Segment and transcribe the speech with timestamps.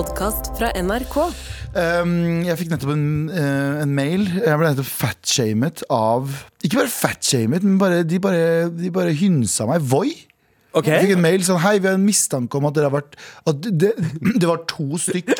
[0.00, 1.16] podkast fra NRK.
[1.76, 2.12] Um,
[2.46, 4.22] jeg fikk nettopp en, uh, en mail.
[4.32, 6.30] Jeg ble nettopp fatshamet av
[6.64, 9.84] Ikke bare fatshamet, men bare, de, bare, de bare hynsa meg.
[9.90, 10.14] Voi.
[10.70, 10.94] Okay.
[10.94, 13.16] Jeg fikk en mail sånn Hei, vi har en mistanke om at dere har vært
[13.50, 13.88] At det,
[14.38, 15.34] det var to stykk.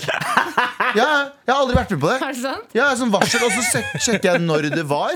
[0.98, 1.06] Ja,
[1.46, 2.16] jeg har aldri vært med på det.
[2.18, 2.72] Er det sant?
[2.74, 5.14] Ja, sånn varsel, Og så sjekker jeg når det var.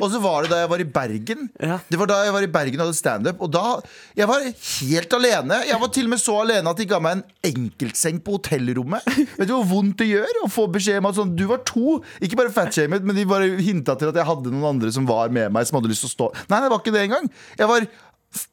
[0.00, 1.46] Og så var det da jeg var i Bergen.
[1.62, 1.78] Ja.
[1.90, 3.40] Det var da jeg var i Bergen og hadde standup.
[3.44, 3.64] Og da
[4.16, 5.60] Jeg var helt alene.
[5.68, 9.04] Jeg var til og med så alene at de ga meg en enkeltseng på hotellrommet.
[9.38, 11.98] Vet du hvor vondt det gjør å få beskjed om at sånn, du var to?
[12.20, 15.32] Ikke bare fatshamet, men de bare hinta til at jeg hadde noen andre som var
[15.32, 16.28] med meg, som hadde lyst til å stå.
[16.52, 17.30] Nei, det var ikke det engang.
[17.60, 17.88] Jeg var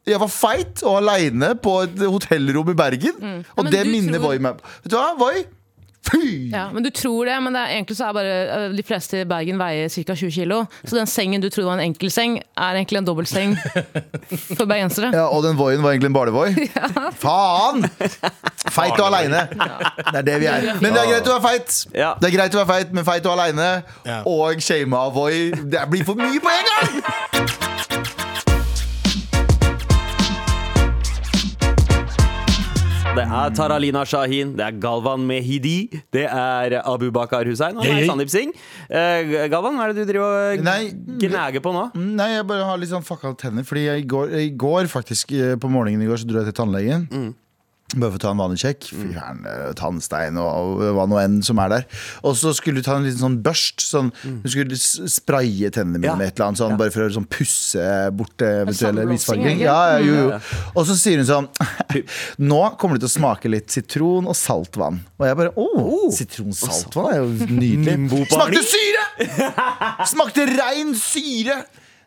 [0.08, 3.18] jeg var feit og aleine på et hotellrom i Bergen.
[3.56, 4.62] Og men det minner tror- Voi meg.
[4.84, 5.42] Vet du hva, Voi?
[6.04, 6.50] Fy!
[6.52, 8.34] Ja, men du tror det, men det er, egentlig så er bare
[8.68, 10.14] øh, de fleste i Bergen veier ca.
[10.14, 10.58] 20 kilo.
[10.84, 13.54] Så den sengen du trodde var en enkeltseng, er egentlig en dobbeltseng
[14.58, 15.10] for bergensere.
[15.16, 16.50] Ja, og den voien var egentlig en barnevoi.
[17.24, 17.86] Faen!
[18.74, 19.46] Feit og aleine.
[19.54, 20.68] Det er det vi er.
[20.82, 21.78] Men det er greit å være feit.
[21.94, 22.12] Ja.
[22.20, 23.70] Det er greit å være feit, men feit og aleine
[24.04, 24.20] Ja.
[24.28, 27.83] og shama voi Det blir for mye på en gang!
[33.14, 38.08] Det er Taralina Shahin, det er Galvan Mehidi, det er Abu Bakar Hussein og meg.
[38.08, 38.56] Sandeep Singh.
[38.90, 40.90] Eh, Galvan, hva er det du driver og Nei.
[41.22, 41.84] gnager på nå?
[41.94, 43.62] Nei, jeg bare har litt sånn fucka tenner.
[43.68, 46.50] Fordi jeg, i, går, I går faktisk eh, på morgenen i går så dro jeg
[46.50, 47.06] til tannlegen.
[47.94, 48.86] Bare for å ta en vanlig sjekk.
[48.90, 51.84] Fy eh, Tannstein og, og hva nå enn som er der.
[52.26, 53.84] Og så skulle du ta en liten sånn børst.
[53.84, 54.08] Sånn,
[54.42, 56.14] Du skulle spraye tennene mine Ja.
[56.18, 57.84] med et eller annet sånn, bare for å sånn, pusse
[58.16, 60.40] bort eh, eventuelle sandblåsing, Ja, ja, jo, jo.
[60.74, 61.48] Og så sier hun sånn
[62.50, 64.98] Nå kommer det til å smake litt sitron og saltvann.
[65.20, 65.68] Og jeg bare Å,
[66.18, 68.26] sitronsaltvann er jo nydelig.
[68.32, 69.06] Smakte syre!
[70.10, 71.62] Smakte rein syre!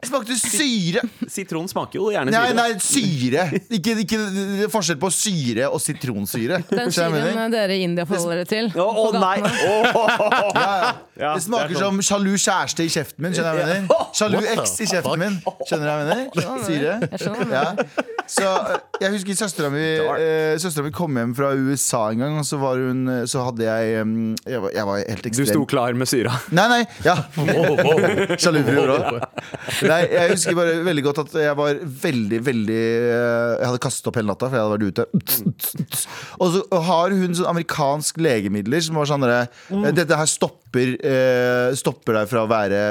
[0.06, 1.02] Smakte syre.
[1.32, 2.54] Sitron smaker jo gjerne syre.
[2.54, 3.48] nei, nei syre.
[3.74, 6.62] Ikke, ikke det er forskjell på syre og sitronsyre.
[6.70, 8.70] Den syren dere i India forholder dere til.
[8.78, 9.38] Å oh, oh, nei!
[9.42, 10.54] Oh, Åh.
[10.54, 10.94] Ja, ja.
[11.18, 11.98] Ja, det smaker det sånn.
[11.98, 13.34] som sjalu kjæreste i kjeften min.
[13.34, 14.10] Skjønner du hva jeg mener?
[14.20, 15.38] Sjalu eks i kjeften min.
[15.66, 16.62] Skjønner du hva jeg mener?
[16.68, 16.94] Syre.
[17.18, 17.48] Jeg.
[17.58, 17.64] Ja.
[18.28, 22.38] Så eh, jeg husker søstera mi, eh, søstera mi kom hjem fra USA en gang,
[22.42, 24.12] og så var hun eh, Så hadde jeg eh,
[24.52, 26.36] Jeg var, jeg var helt Du sto klar med syra.
[26.54, 26.82] Nei, nei.
[27.08, 27.16] Ja.
[28.42, 29.18] Sjalu frue òg.
[29.92, 34.10] Nei, jeg husker bare veldig godt at jeg var veldig, veldig eh, Jeg hadde kastet
[34.10, 36.04] opp hele natta, for jeg hadde vært ute.
[36.44, 41.76] Og så har hun sånn amerikansk legemidler som var sånn derre Dette her stopper eh,
[41.78, 42.82] Stopper deg fra å være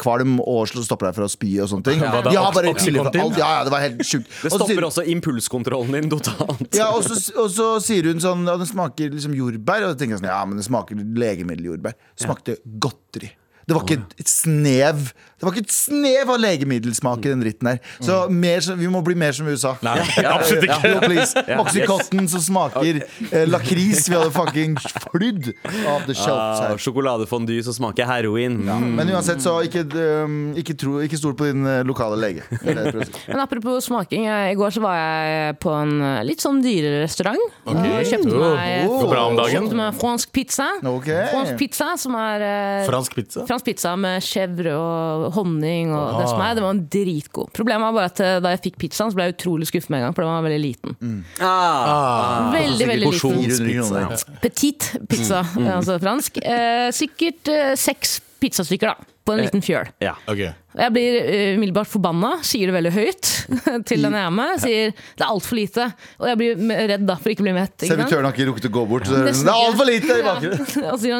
[0.00, 2.04] kvalm og stopper deg fra å spy og sånne ting.
[2.04, 2.30] Ja, da?
[2.30, 3.40] De har bare alt.
[3.40, 4.30] Ja, ja, det var helt sjukt.
[4.42, 6.68] Det stopper også impulskontrollen din totalt.
[6.76, 10.00] ja, og så, og så sier hun sånn Og den smaker liksom jordbær Og så
[10.00, 13.32] tenker jeg sånn, ja, men det smaker legemiddeljordbær Smakte godteri
[13.66, 17.68] det var ikke et snev Det var ikke et snev av legemiddelsmak i den dritten
[17.68, 20.92] her Så mer, som- vi må bli mer som USA Nei, absolutt ja, ikke.
[20.94, 21.42] no, please.
[21.60, 23.02] Oxycontin som smaker
[23.32, 24.76] eh, lakris Vi hadde fucking
[25.12, 25.50] flydd
[25.92, 28.56] Av the shelves Ah, her Sjokoladefondy som smaker heroin.
[28.64, 28.86] Mm.
[28.96, 29.82] Men uansett så ikke,
[30.24, 33.04] um, ikke, tro, ikke stol på din eh, lokale lege Det er det jeg prøver
[33.04, 33.22] å si.
[33.32, 37.02] Men apropos smaking, eh, i går så var jeg på en eh, litt sånn dyrere
[37.04, 37.42] restaurant.
[37.68, 37.76] Og
[38.08, 39.00] kjøpte meg, Oh.
[39.02, 39.52] Går bra om dagen.
[39.66, 40.66] kjøpte meg fransk pizza.
[40.86, 41.08] Ok.
[41.32, 43.44] Fransk pizza som er eh, Fransk pizza?
[43.48, 46.30] fransk pizza med chèvre og honning og det Ah.
[46.30, 46.54] som er.
[46.54, 47.50] Det var dritgod.
[47.52, 49.98] Problemet var bare at eh, da jeg fikk pizzaen, så ble jeg utrolig skuffet med
[50.00, 50.96] en gang, for den var veldig liten.
[51.40, 53.42] Ah, Veldig, veldig liten.
[53.42, 55.42] 400 Petit pizza,
[55.76, 56.38] altså fransk.
[56.42, 59.12] Eh, sikkert eh, seks pizzastykker, da.
[59.26, 59.88] På en liten fjøl.
[60.02, 60.14] Ja.
[60.30, 60.52] Okay.
[60.76, 63.30] Jeg blir eh, umiddelbart forbanna, sier det veldig høyt
[63.88, 64.60] til den jeg er med.
[64.62, 65.86] Sier det er altfor lite.
[66.20, 66.60] Og jeg blir
[66.92, 67.86] redd da for ikke å bli mett.
[67.88, 69.80] Servitøren har ikke rukket å gå bort så er det Nesten sånn, er altfor alt
[69.80, 70.90] for lite i Ja.
[70.92, 71.14] Og så sier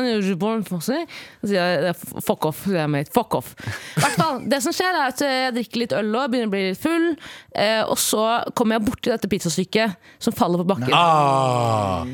[1.83, 2.63] han fuck off.
[2.67, 3.53] sier jeg med, fuck off.
[3.97, 6.55] I hvert fall, det som skjer er at jeg drikker litt øl og begynner å
[6.55, 7.13] bli litt full.
[7.57, 8.25] Eh, og så
[8.57, 10.93] kommer jeg borti dette pizzastykket som faller på bakken.
[10.97, 12.05] Ah,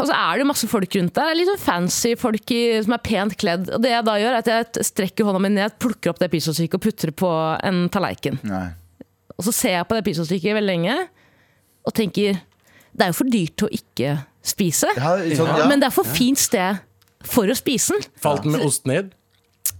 [0.00, 1.32] Og så er det jo masse folk rundt der.
[1.36, 3.70] Litt sånn fancy folk i, som er pent kledd.
[3.72, 6.30] Og det jeg da gjør, er at jeg strekker hånda mi ned, plukker opp det
[6.32, 7.30] pizzastykket og putter det på
[7.70, 8.40] en tallerken.
[8.48, 8.68] Nei
[9.38, 10.98] Og så ser jeg på det pizzastykket veldig lenge
[11.88, 12.42] og tenker
[12.90, 14.14] det er jo for dyrt til å ikke
[14.44, 14.90] spise.
[14.96, 15.66] ja, sånn, ja.
[15.70, 16.80] Men det er for fint sted
[17.24, 18.06] for å spise den.
[18.20, 19.12] Falt den med ost ned?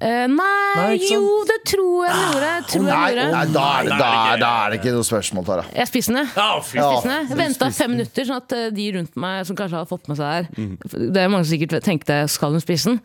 [0.01, 2.51] Eh, nei, Nei, jo, det tror jeg den gjorde.
[2.71, 3.25] Tror Nei, jeg, gjorde.
[3.35, 5.65] nei, da, er det, da, er- da er det ikke noe spørsmål, Tara.
[5.77, 6.31] jeg spiser den, jeg.
[6.37, 6.47] Ja,
[6.81, 6.87] Ja.
[7.05, 7.27] Jeg.
[7.29, 10.17] Jeg venta fem minutter, sånn at eh, de rundt meg som kanskje hadde fått med
[10.17, 10.71] seg her mm.
[11.13, 13.01] Det er mange som sikkert tenkte skal hun spise den.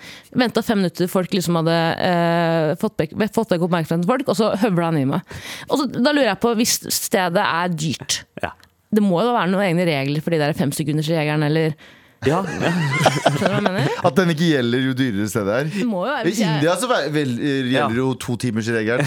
[0.46, 4.90] Venta fem minutter, folk liksom hadde uh, fått vekk oppmerksomheten til folk, og så høvla
[4.94, 5.36] han i meg.
[5.68, 8.54] Og så, da lurer jeg på, hvis stedet er dyrt Ja.
[8.96, 11.76] Det må jo være noen egne regler for de der femsekundersjegerne, eller
[12.26, 13.90] Ja, mener?
[14.06, 15.72] At den ikke gjelder jo dyrere stedet er.
[15.88, 17.34] Må jo være I jeg- India så vel, vel,
[17.72, 19.06] gjelder jo totimersregelen.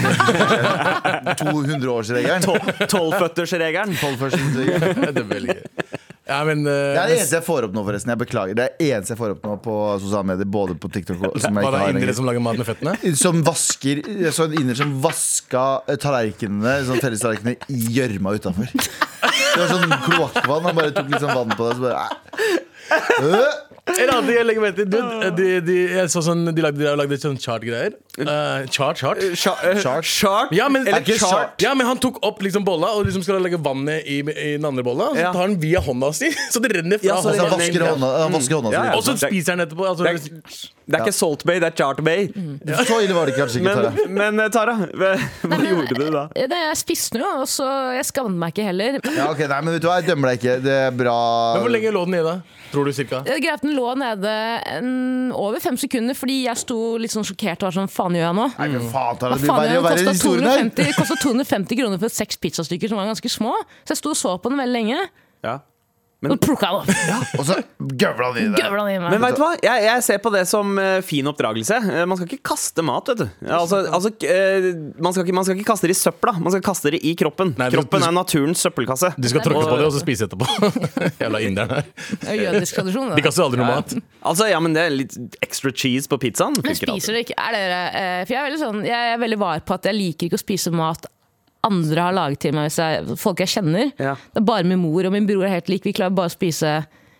[1.41, 2.47] 200-årsregelen.
[2.93, 3.97] Tolvføttersregelen.
[3.99, 5.03] Tolvførselsregelen.
[5.15, 5.65] det er veldig gøy.
[6.29, 8.11] Ja, men uh, Det er det eneste jeg får opp nå, forresten.
[8.13, 8.57] Jeg beklager.
[8.57, 11.39] Det er det eneste jeg får opp nå på sosiale medier, både på TikTok og
[11.41, 12.93] som jeg Var ikke det har indere som lager mat med føttene?
[13.17, 18.69] Som vasker Jeg så en inder som vaska eh, tallerkenene Sånn fellestallerkenene i gjørma utafor.
[18.69, 20.67] Det var sånn kloakkvann.
[20.69, 21.79] Han bare tok litt sånn vann på det.
[21.79, 22.59] Så bare.
[23.89, 26.83] En annen ting jeg legger merke til De, de, de, Jeg så sånn, de lagde,
[26.83, 27.95] de lagde sånn chart-greier.
[28.19, 29.21] Eh, chart, chart.
[29.37, 29.79] Shark?
[29.81, 30.03] Shark.
[30.05, 30.51] Shark?
[30.55, 31.55] Ja men, Eller ikke chart?
[31.63, 34.65] ja, men han tok opp liksom bolla og liksom skal legge vannet i, i den
[34.67, 35.11] andre bolla.
[35.15, 35.31] Så Ja.
[35.33, 37.47] tar han via hånda si, så det renner fra Ja, så hånda.
[37.49, 38.91] han vasker hånda, han vasker hånda Ja, ja.
[38.91, 38.97] si.
[38.97, 39.87] Og så spiser han etterpå.
[39.87, 42.27] Altså, Det er, det er ikke Salt Bay, det er Chart Bay.
[42.89, 43.75] Så ille var det kanskje ikke.
[43.79, 43.91] Tara.
[44.07, 45.11] Men, men eh, Tara, hva,
[45.45, 46.25] hva gjorde du da?
[46.35, 48.99] Det, jeg spiste noe, jo, og så jeg skammet meg ikke heller.
[49.15, 50.55] Ja, ok, nei, men vet du hva, jeg dømmer deg ikke.
[50.65, 51.17] Det er bra.
[51.55, 52.39] men hvor lenge lå den nede?
[52.69, 53.23] Tror du cirka?
[53.25, 54.33] Greit den lå nede
[54.75, 54.89] en,
[55.33, 58.37] over fem sekunder, fordi jeg sto litt sånn sjokkert og var sånn faen gjør jeg
[58.37, 58.45] nå?
[58.57, 62.13] Nei, men faen, tar Hva det blir faen, verre og kostet 250, 250 kroner for
[62.13, 63.55] seks pizzastykker som var ganske små.
[63.83, 65.03] Så jeg sto og så på den veldig lenge.
[65.45, 65.59] Ja.
[66.19, 67.35] Og plukka den opp.
[67.39, 68.59] Og så gøvla han i det.
[68.59, 69.05] I meg.
[69.13, 69.53] Men vet du hva?
[69.63, 71.77] Jeg, jeg ser på det som eh, fin oppdragelse.
[71.79, 73.45] Eh, man skal ikke kaste mat, vet du.
[73.47, 74.67] Altså, altså, eh,
[74.99, 77.13] man, skal ikke, man skal ikke kaste det i søpla, man skal kaste det i
[77.19, 77.53] kroppen.
[77.59, 79.13] Nei, kroppen du- er naturens søppelkasse.
[79.15, 80.49] Du skal tråkke på det og så spise etterpå.
[81.23, 81.87] Jævla inderen her.
[82.27, 83.13] Er jødisk tradisjon.
[83.15, 83.95] De kaster aldri noe mat.
[84.19, 86.57] Altså, ja, men det er litt extra cheese på pizzaen.
[86.59, 87.79] Men spiser dere ikke er dere,
[88.25, 90.43] For jeg er, veldig sånn, jeg er veldig var på at jeg liker ikke å
[90.43, 91.07] spise mat
[91.67, 93.89] andre har laget til meg, hvis jeg, folk jeg kjenner.
[93.99, 94.13] Ja.
[94.33, 95.83] Det er bare min mor og min bror er helt lik.
[95.87, 96.71] Vi klarer bare å spise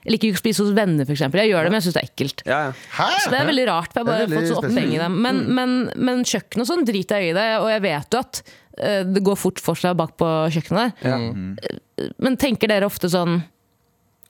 [0.05, 1.25] Jeg liker ikke å spise hos venner, f.eks.
[1.27, 2.41] Jeg gjør det, men jeg syns det er ekkelt.
[2.47, 3.09] Ja, ja.
[3.19, 3.91] Så det er veldig rart.
[3.91, 5.09] for Jeg bare har fått så oppheng i det.
[5.11, 8.39] Men, men, men kjøkken og sånn driter jeg i det, og jeg vet jo at
[8.79, 11.19] eh, det går fort for seg bak på kjøkkenet der.
[11.19, 13.41] Eh, Men tenker dere ofte sånn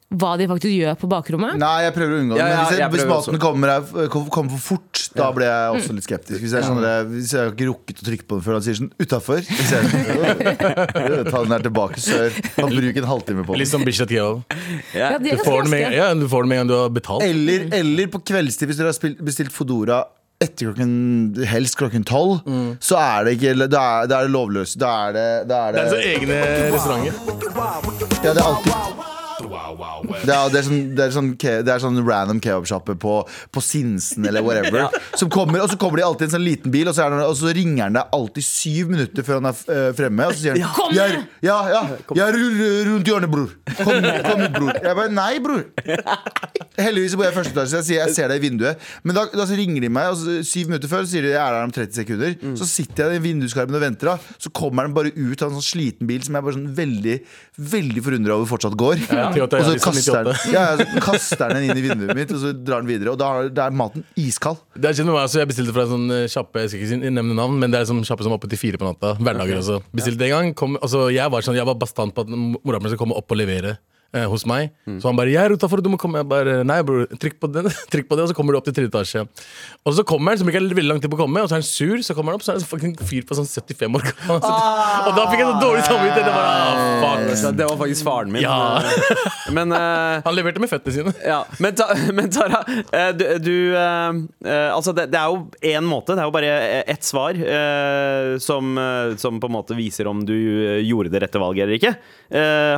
[0.09, 1.53] hva de faktisk gjør på bakrommet?
[1.61, 2.41] Nei, jeg prøver å unngå det.
[2.41, 3.73] Ja, ja, hvis, jeg, jeg hvis maten kommer,
[4.33, 6.39] kommer for fort, da blir jeg også litt skeptisk.
[6.41, 8.79] Hvis jeg, sånn, hvis jeg har ikke rukket å trykke på den før han sier
[8.79, 9.45] sånn utafor
[11.29, 12.33] Ta den her tilbake sør.
[12.63, 13.61] Og bruk en halvtime på den.
[13.61, 14.13] Litt som Bislett.
[14.17, 14.29] Ja.
[14.97, 17.25] Ja, Du får den med, ja, du får den med en gang du har betalt.
[17.29, 20.03] Eller, eller på kveldstid, hvis dere har bestilt Fodora
[20.39, 22.45] etter klokken helst klokken tolv,
[22.79, 24.79] så er det ikke Da er, da er det lovløst.
[24.79, 26.37] Da er det, da er Det det, er så egne
[26.73, 27.13] restauranter.
[28.23, 28.98] ja, det er alltid
[30.25, 33.15] det er, det, er sånn, det, er sånn, det er sånn random kebabsjappe på,
[33.55, 34.89] på Sinsen eller whatever.
[35.19, 37.15] Som kommer, og så kommer de alltid i en sånn liten bil, og så, er
[37.15, 40.29] det, og så ringer han deg alltid syv minutter før han er eh, fremme.
[40.29, 41.81] Og så sier han Kom jeg ja, ja,
[42.15, 42.37] jeg er
[42.89, 43.51] rundt hjørnet, bror.
[43.79, 44.73] Kom, kom ut, bror.
[44.75, 45.63] Jeg bare nei, bror.
[46.79, 48.89] Heldigvis bor jeg i første etasje, så jeg sier jeg ser deg i vinduet.
[49.03, 51.33] Men da, da så ringer de meg, og så, syv minutter før så sier de
[51.33, 52.35] jeg er der om 30 sekunder.
[52.59, 54.35] Så sitter jeg i vinduskarmen og venter, da.
[54.41, 56.71] Så kommer han bare ut av en sånn sliten bil som jeg er bare sånn
[56.79, 57.17] veldig
[57.59, 59.01] Veldig forundra over fortsatt går.
[59.11, 60.53] Ja, Og så kaster han, 98.
[60.53, 63.13] ja, så kaster den inn i vinduet mitt, og så drar den videre.
[63.13, 64.57] Og da er, da er maten iskald.
[64.75, 67.13] Det er ikke noe, altså Jeg bestilte fra en sånn kjappe jeg skal ikke si-
[67.19, 69.15] nevne navn, men det er sånn kjappe som er oppe til fire på natta.
[69.19, 69.79] Hverdager også.
[69.95, 70.53] Bestilte en gang.
[70.59, 73.31] Kom, altså, jeg var sånn, jeg var bastant på at mora mi skulle komme opp
[73.31, 73.77] og levere.
[74.13, 74.71] Eh, hos meg.
[74.99, 76.19] Så han bare 'Jeg er utafor, du må komme'.
[76.19, 78.65] Jeg bare 'Nei, bror, trykk på, den, trykk på det', og så kommer du opp
[78.65, 79.27] til tredje etasje.
[79.85, 81.57] Og så kommer han, som ikke er veldig lang tid på å komme, og så
[81.57, 81.97] er han sur.
[82.01, 84.41] Så kommer han opp, så er det en fyr på sånn 75 år gammel.
[85.09, 86.25] Og da fikk jeg så dårlig samvittighet.
[86.25, 88.43] Det ah, Det var faktisk faren min.
[88.43, 88.81] Ja.
[89.55, 91.13] Men uh, Han leverte med føttene sine.
[91.25, 92.61] Ja, men, ta, men Tara,
[92.93, 94.13] eh, du, du uh,
[94.45, 96.15] uh, Altså, det, det er jo én måte.
[96.15, 96.53] Det er jo bare
[96.89, 97.37] ett svar
[98.41, 98.77] som,
[99.19, 100.35] som på en måte viser om du
[100.83, 101.93] gjorde det rette valget eller ikke.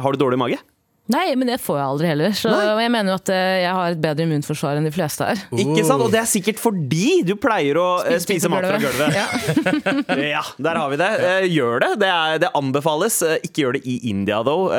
[0.03, 0.59] Har du dårlig mage?
[1.11, 2.31] Nei, men det får jeg aldri heller.
[2.37, 5.41] Så jeg mener jo at eh, jeg har et bedre immunforsvar enn de fleste her.
[5.63, 6.03] Ikke sant?
[6.05, 9.17] Og det er sikkert fordi du pleier å eh, Spise spise mat fra gulvet.
[9.17, 9.25] Ja.
[10.31, 11.07] Ja, der har vi det.
[11.27, 11.89] Eh, Gjør det.
[12.03, 13.17] Det, er, det anbefales.
[13.43, 14.69] Ikke gjør det i India, though.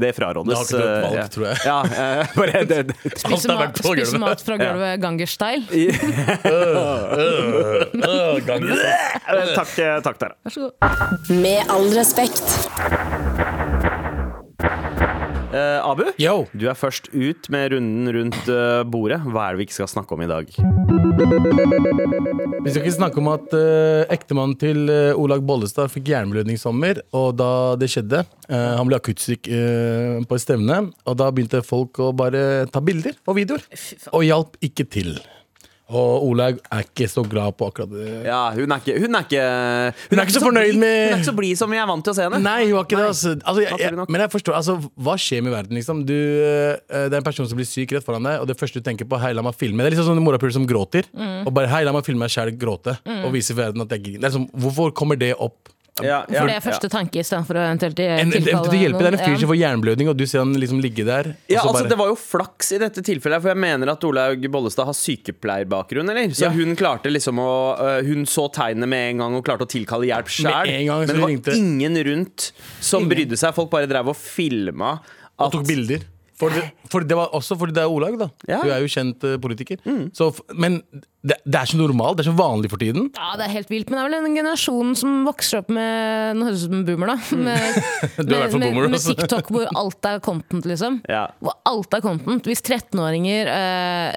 [0.00, 0.48] Det frarådes.
[0.48, 1.56] Det har ikke du et valg, Eh, tror jeg.
[1.66, 1.78] Ja,
[2.38, 2.96] bare det, det.
[3.20, 5.64] Spise, mat, spise mat fra gulvet Ganger-style.
[8.02, 8.64] Øh, gang.
[8.70, 10.34] Eh, Takk, eh, takk Tara.
[10.46, 10.72] Vær så god.
[11.42, 12.46] Med all respekt.
[15.52, 16.46] Eh, Abu, Yo.
[16.56, 19.18] du er først ut med runden rundt eh, bordet.
[19.28, 20.48] Hva er det vi ikke skal snakke om i dag?
[22.62, 26.62] Vi skal ikke snakke om at uh, ektemannen til uh, Olag Bollestad fikk hjerneblødning i
[26.62, 27.02] sommer.
[27.12, 30.78] Og da det skjedde eh, Han ble akuttsyk eh, på et stevne.
[31.04, 33.66] Og da begynte folk å bare ta bilder og videoer.
[34.14, 35.16] Og hjalp ikke til.
[35.92, 38.06] Og Olaug er ikke så glad på akkurat det.
[38.24, 39.42] Ja, hun er ikke Hun er ikke,
[40.12, 42.04] Hun er ikke så fornøyd med- Hun er ikke så blid som jeg er vant
[42.06, 42.38] til å se henne.
[42.40, 43.08] Nei, hun er ikke det.
[43.10, 43.34] Altså.
[43.44, 45.76] Altså, jeg, jeg, men jeg forstår, altså, hva skjer med verden?
[45.76, 46.04] Liksom?
[46.08, 48.80] Du, eh, det er en person som blir syk rett foran deg, og det første
[48.80, 49.82] du tenker på, hei, la meg filme.
[49.82, 51.04] Det er liksom sånn morapuler som gråter.
[51.12, 51.46] Mm.
[51.46, 52.96] Og bare hei, la meg filme meg sjæl gråte.
[53.26, 54.20] Og vise verden at jeg griner.
[54.22, 55.68] Det er liksom, hvorfor kommer det opp?
[56.00, 58.78] Ja, ja, For det er første tanke istedenfor å eventuelt En, en, en, tilkalle det
[58.80, 61.34] hjelper, det er en fyr som får hjerneblødning, og du ser han liksom ligge der.
[61.52, 64.46] Ja, altså bare- Det var jo flaks i dette tilfellet, for jeg mener at Olaug
[64.54, 66.08] Bollestad har sykepleierbakgrunn.
[66.08, 66.30] eller?
[66.32, 66.50] Så Ja.
[66.50, 70.08] hun klarte liksom å øh, Hun så tegnet med en gang og klarte å tilkalle
[70.08, 70.48] hjelp så
[71.06, 73.10] Men det var ringte- ingen rundt som Ingen.
[73.28, 73.52] brydde seg.
[73.54, 75.00] Folk bare drev og filma
[75.38, 76.00] og tok bilder.
[76.34, 78.30] For det, for det var også fordi det er Olaug, da.
[78.48, 78.62] Ja.
[78.62, 79.76] Du er jo kjent politiker.
[79.84, 80.10] politiker.
[80.12, 80.80] Så, men
[81.22, 83.04] det, det er så normalt, det er så vanlig for tiden.
[83.14, 86.34] Ja, det er helt vilt, men det er vel en generasjon som vokser opp med
[86.34, 87.36] Nå høres det ut som en boomer, da.
[87.38, 87.76] Med,
[88.26, 89.14] Du er hvert med, boomer, med altså.
[89.14, 90.96] TikTok hvor alt er content, liksom.
[91.06, 91.20] Ja.
[91.38, 92.48] Hvor alt er content.
[92.50, 94.08] Hvis 13-åringer øh,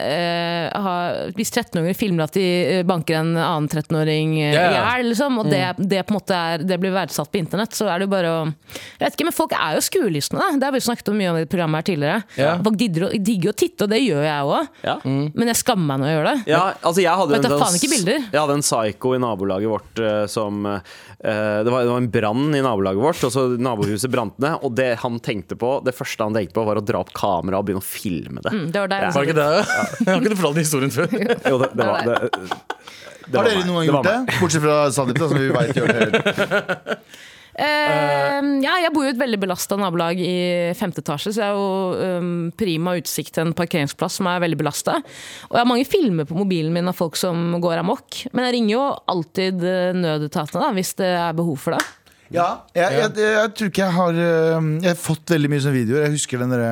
[0.79, 2.47] øh, Hvis 13-åringer filmer at de
[2.79, 4.81] eh, banker en annen 13-åring eh, i Ja, ja.
[4.95, 7.91] hjel, liksom, og det, det på en måte er, det blir verdsatt på internett, så
[7.91, 10.49] er det jo bare å Jeg vet ikke, men folk er jo skuelystne, da.
[10.57, 12.17] Det har vi snakket om mye om i programmet her tidligere.
[12.41, 12.57] Ja.
[12.65, 14.75] Folk digger, digger å titte, og det gjør jeg òg.
[14.89, 14.97] Ja.
[15.05, 16.37] Men jeg skammer meg når jeg gjør det.
[16.49, 18.23] Ja, altså jeg hadde en, faen ikke bilder.
[18.31, 20.79] Jeg hadde en psycho i nabolaget vårt eh, som eh,
[21.19, 24.59] det, var, det var en brann i nabolaget vårt, og så nabohuset brant ned.
[24.63, 27.59] Og det han tenkte på, det første han tenkte på, var å dra opp kamera
[27.59, 28.53] og begynne å filme det.
[28.55, 29.11] Mm, Det var der Ja.
[29.15, 29.51] Var det ikke det?
[30.05, 31.07] Jeg har ikke du fortalt den historien før?
[31.51, 32.17] Jo, det, det var det,
[33.25, 34.17] det Har dere noen gang gjort det?
[34.41, 36.99] Bortsett fra Sandeep, som vi vet gjør det.
[37.55, 40.35] Eh, ja, jeg bor jo i et veldig belasta nabolag i
[40.75, 44.59] femte etasje, så jeg har jo um, prima utsikt til en parkeringsplass som er veldig
[44.59, 44.97] belasta.
[45.47, 48.25] Og jeg har mange filmer på mobilen min av folk som går amok.
[48.33, 51.83] Men jeg ringer jo alltid eh, nødetatene da, hvis det er behov for det.
[52.33, 55.61] Ja, jeg, jeg, jeg, jeg tror ikke jeg har øh, Jeg har fått veldig mye
[55.61, 56.07] sånne videoer.
[56.07, 56.71] Jeg husker den derre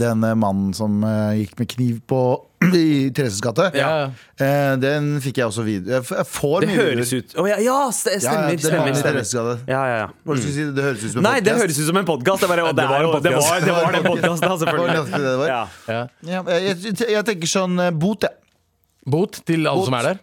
[0.00, 1.04] den øh, mannen som
[1.38, 2.24] gikk med kniv på
[2.72, 3.70] i Thereses gate.
[3.76, 4.10] Ja.
[4.40, 5.92] Eh, den fikk jeg også video.
[5.98, 8.86] Jeg, får Det mye høres ut oh, ja, ja, st- Ja, ja, stemmer.
[8.86, 9.58] det er stemmer, stemmer.
[9.68, 10.08] Ja, ja, ja.
[10.24, 10.64] Du si?
[10.74, 11.62] Det høres ut som en Nei, det podcast.
[11.62, 12.40] høres ut som en podkast.
[12.40, 13.50] Det, var- det, Det var en jo- det, podcast.
[13.50, 15.04] var, det var den podkasten, Det var selvfølgelig.
[15.12, 15.48] det det var.
[15.48, 15.66] Ja.
[15.88, 16.06] Ja.
[16.32, 18.32] Ja, jeg, jeg, jeg tenker sånn øh, bot, jeg.
[19.06, 19.86] Bot til alle Bot.
[19.90, 20.18] som er der.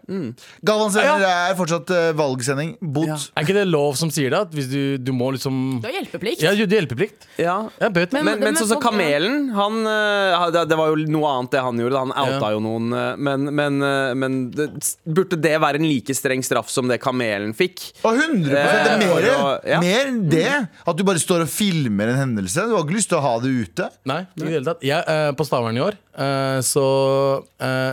[0.65, 2.71] Galvan sender er fortsatt uh, valgsending.
[2.81, 3.07] Bot.
[3.11, 3.17] Ja.
[3.37, 4.39] Er ikke det lov som sier det?
[4.47, 6.41] At hvis du, du må liksom Du har hjelpeplikt.
[6.41, 7.27] Ja, du har hjelpeplikt.
[7.41, 7.57] Ja.
[7.81, 8.11] Ja, bøt.
[8.15, 11.29] Men- Men, men men sånn som så Kamelen han, eh, det, det var jo noe
[11.35, 12.01] annet det han gjorde.
[12.05, 12.51] Han outa Ja.
[12.55, 12.89] jo noen.
[12.93, 13.77] eh, Men, men,
[14.19, 14.67] men det,
[15.05, 17.91] burde det være en like streng straff som det Kamelen fikk?
[18.03, 19.79] Og 100 det er Eh, mer, å- ja.
[19.79, 20.47] mer enn det.
[20.87, 22.65] At du bare står og filmer en hendelse.
[22.67, 23.89] Du har ikke lyst til å ha det ute.
[24.09, 24.81] Nei, i det hele tatt.
[24.85, 26.85] Jeg, uh, på Stavern i år uh, så,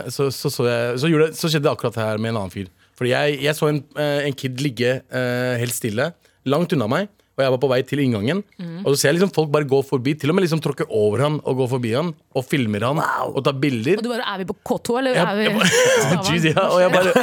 [0.09, 2.69] så, så, så, jeg, så, gjorde, så skjedde det akkurat her med en annen fyr.
[2.99, 6.09] Fordi jeg, jeg så en, eh, en kid ligge eh, helt stille,
[6.49, 7.11] langt unna meg.
[7.39, 8.41] Og jeg var på vei til inngangen.
[8.83, 10.11] Og så ser jeg liksom folk bare gå forbi.
[10.19, 13.39] Til og med liksom tråkke over han og gå forbi han og filmer han og
[13.47, 13.95] tar bilder.
[14.01, 16.81] Og du bare Er vi på K2, eller Jeg- er vi jeg- Jeez, ja, og
[16.83, 17.13] jeg bare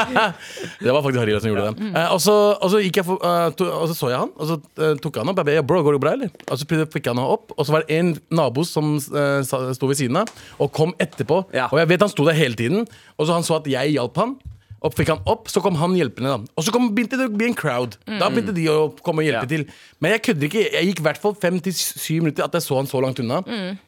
[0.84, 1.88] Det var faktisk Harira som gjorde det.
[1.96, 4.32] Eh, og, så, og, så gikk jeg for, uh, to, og så så jeg han,
[4.36, 5.40] og så uh, tok han opp.
[5.40, 6.30] Jeg bare, ja, bro, går det bra, eller?
[6.50, 9.88] Og så fikk han han opp, og så var det en nabo som uh, sto
[9.90, 10.30] ved siden av,
[10.60, 11.42] og kom etterpå.
[11.56, 11.68] Ja.
[11.72, 14.20] Og jeg vet han sto der hele tiden, og så han så at jeg hjalp
[14.20, 14.36] han.
[14.82, 16.30] Og fikk han opp, så kom han hjelpende.
[16.30, 17.98] da Og så kom, begynte det å bli en crowd.
[18.06, 19.46] Da begynte de å komme og hjelpe Ja.
[19.46, 19.66] til.
[20.00, 20.72] Men jeg kødder ikke.
[20.72, 23.20] Jeg gikk i hvert fall fem til syv minutter at jeg så han så langt
[23.20, 23.42] unna,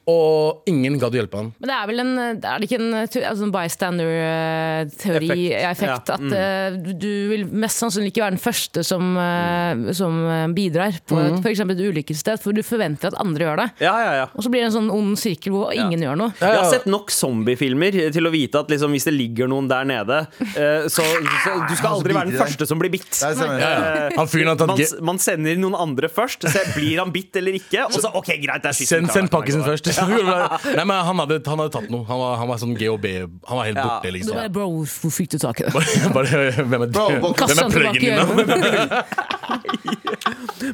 [0.06, 1.52] og ingen gadd å hjelpe han.
[1.61, 5.70] Men det er vel en Er det ikke en altså en bystander-teori, Effekt.
[5.70, 6.14] effekt, Ja.
[6.14, 10.46] at eh, du- du vil mest sannsynlig ikke være den første som, uh, som eh,
[10.52, 11.61] bidrar på et, f.eks.
[11.61, 13.70] et ulykkessted, for du forventer at andre gjør det.
[13.80, 14.26] Ja, ja, ja.
[14.37, 16.32] Og så blir det en sånn ond sirkel hvor ingen gjør noe.
[16.40, 19.84] Jeg har sett nok zombiefilmer til å vite at liksom, hvis det ligger noen der
[19.84, 21.05] nede, eh, så,
[21.45, 23.11] så du skal aldri være den første som blir bitt.
[23.12, 26.47] Tatt Man, man sender noen andre først.
[26.53, 27.87] Så blir han bitt eller ikke?
[27.89, 29.91] Og så OK, greit, det er siste Send, pakken send pakkisen først.
[30.79, 32.05] Nei, men han hadde, han hadde tatt noe.
[32.09, 33.07] Han var, han var sånn GHB.
[33.51, 33.87] Han var helt Ja.
[33.89, 34.37] borte, Du liksom.
[34.39, 35.73] bare, Bro, hvor fikk du tak i det?
[36.12, 39.03] Hvem er, hvem er pluggen din, da?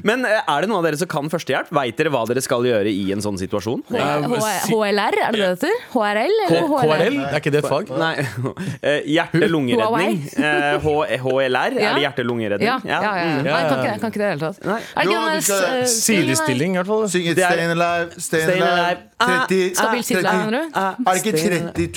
[0.05, 1.71] Men eh, er det noen av dere som kan førstehjelp?
[1.75, 3.83] Veit dere hva dere skal gjøre i en sånn situasjon?
[3.89, 3.99] H-
[4.69, 5.75] HLR, er det det det heter?
[5.95, 6.35] HRL?
[6.49, 7.19] Eller KRL?
[7.29, 7.93] Er ikke det et fag?
[7.99, 8.13] Nei.
[8.89, 10.19] eh, Hjerte-lungeredning.
[10.37, 12.69] Eh, H- HLR, er det hjerte-lungeredning?
[12.69, 13.13] Ja, ja, ja.
[13.19, 13.27] ja.
[13.39, 13.49] Mm.
[13.49, 14.59] Nei, kan ikke, jeg kan ikke det i det hele tatt.
[14.65, 17.07] Er det Jo, ikke du skal- der, eh, Sidestilling, i hvert fall.
[17.15, 18.99] Syng et Det er- Stayin' Alive, Stayin' Stayin' Alive.
[19.19, 19.47] Alive.
[19.49, 20.67] 30, Stabilt sitteleie, 30 mener du?
[20.79, 21.33] Er det ikke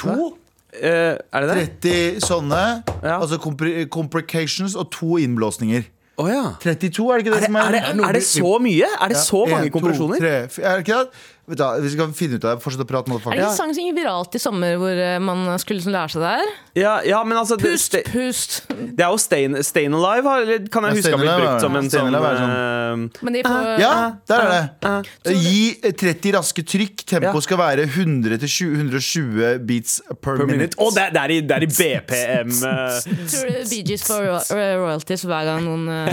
[0.02, 0.32] 32?
[0.72, 1.82] Eh, er det det?
[1.82, 2.62] 30 sånne,
[3.04, 3.18] Ja.
[3.20, 5.84] altså compre- complications og to innblåsninger.
[6.20, 6.42] Å ja.
[6.60, 8.90] 32, er det ikke det, Er det, som er er, det, er det så mye?
[9.02, 10.18] Er det så mange kompresjoner?
[10.20, 11.24] tre, f- er det ikke det?
[11.52, 12.64] Vet du, vi skal finne ut av det.
[12.64, 13.12] Fortsett å prate.
[13.12, 15.92] Er det ikke en sang som gikk viralt i sommer, hvor eh, man skulle liksom
[15.96, 16.52] lære seg det her?
[16.80, 18.62] Ja, ja, men altså Pust, det, pust.
[18.72, 21.76] det er jo Stayin' Stayin' Alive, eller kan jeg Ja, huske har blitt brukt som
[21.76, 23.92] en sånn er eh, Men de får Ja,
[24.32, 24.62] der er det.
[24.88, 25.02] ah.
[25.28, 27.04] Gi 30 raske trykk.
[27.12, 27.44] Tempo Ja.
[27.44, 30.78] skal være 100-120 beats per, per minute.
[30.80, 32.56] Å, det, er- det, i, det er i BPM.
[32.72, 33.68] eh.
[33.72, 36.08] Bee Gees får ro- ro- royalties hver gang noen uh,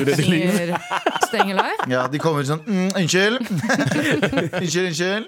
[1.29, 1.87] Staying Alive?
[1.93, 3.47] Ja, de kommer sånn mm, Unnskyld.
[4.59, 5.28] unnskyld, unnskyld.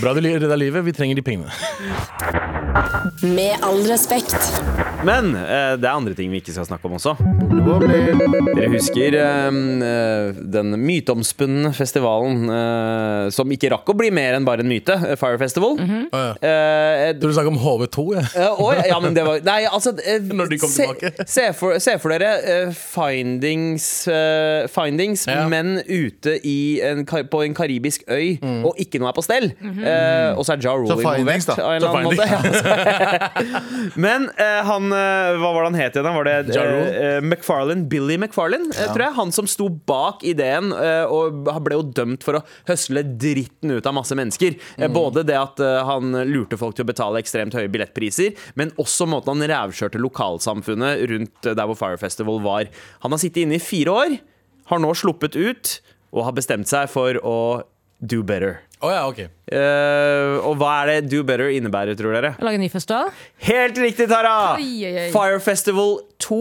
[0.00, 0.84] Bra du redda livet.
[0.84, 1.50] Vi trenger de pengene.
[3.22, 4.36] Med all respekt.
[5.06, 7.12] Men eh, det er andre ting vi ikke skal snakke om også.
[7.20, 14.46] Dere husker eh, eh, den myteomspunne festivalen eh, som ikke rakk å bli mer enn
[14.48, 15.76] bare en myte, eh, Fire Festival.
[15.78, 16.32] Å, ja.
[16.40, 18.06] Eh, Tror du snakker om HV2?
[18.16, 18.48] Ja.
[18.56, 21.28] Eh, ja, men det var Nei, altså eh, Når de kom se, tilbake.
[21.30, 25.44] se, for, se for dere eh, findings, eh, findings Ja.
[25.52, 28.36] men ute i en, på en karibisk øy,
[28.66, 29.50] og ikke noe er på stell.
[29.86, 31.48] Eh, og så er Ja Rule involvert.
[31.54, 32.26] av en eller annen måte.
[34.06, 36.16] men uh, han eh, Hva var det han het igjen?
[36.16, 39.16] Var det Ja eh, McFarlane, Billy McFarlane, eh, tror jeg.
[39.18, 40.72] Han som sto bak ideen,
[41.12, 44.56] og ble jo dømt for å høsle dritten ut av masse mennesker.
[44.76, 49.08] Eh, Både det at han lurte folk til å betale ekstremt høye billettpriser, men også
[49.10, 52.70] måten han rævkjørte lokalsamfunnet rundt der hvor Fire Festival var.
[53.04, 54.16] Han har sittet inne i fire år,
[54.70, 55.76] har nå sluppet ut,
[56.16, 57.36] og har bestemt seg for å
[58.00, 58.60] do better.
[58.84, 59.30] Å ja, okay.
[59.56, 62.34] uh, og hva er det do better innebærer, tror dere?
[62.44, 63.08] Lage en ny festival?
[63.46, 64.56] Helt riktig, Tara!
[64.58, 65.06] Oi, oi, oi.
[65.14, 66.40] Fire Festival 2.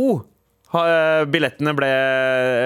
[1.32, 1.90] Billettene ble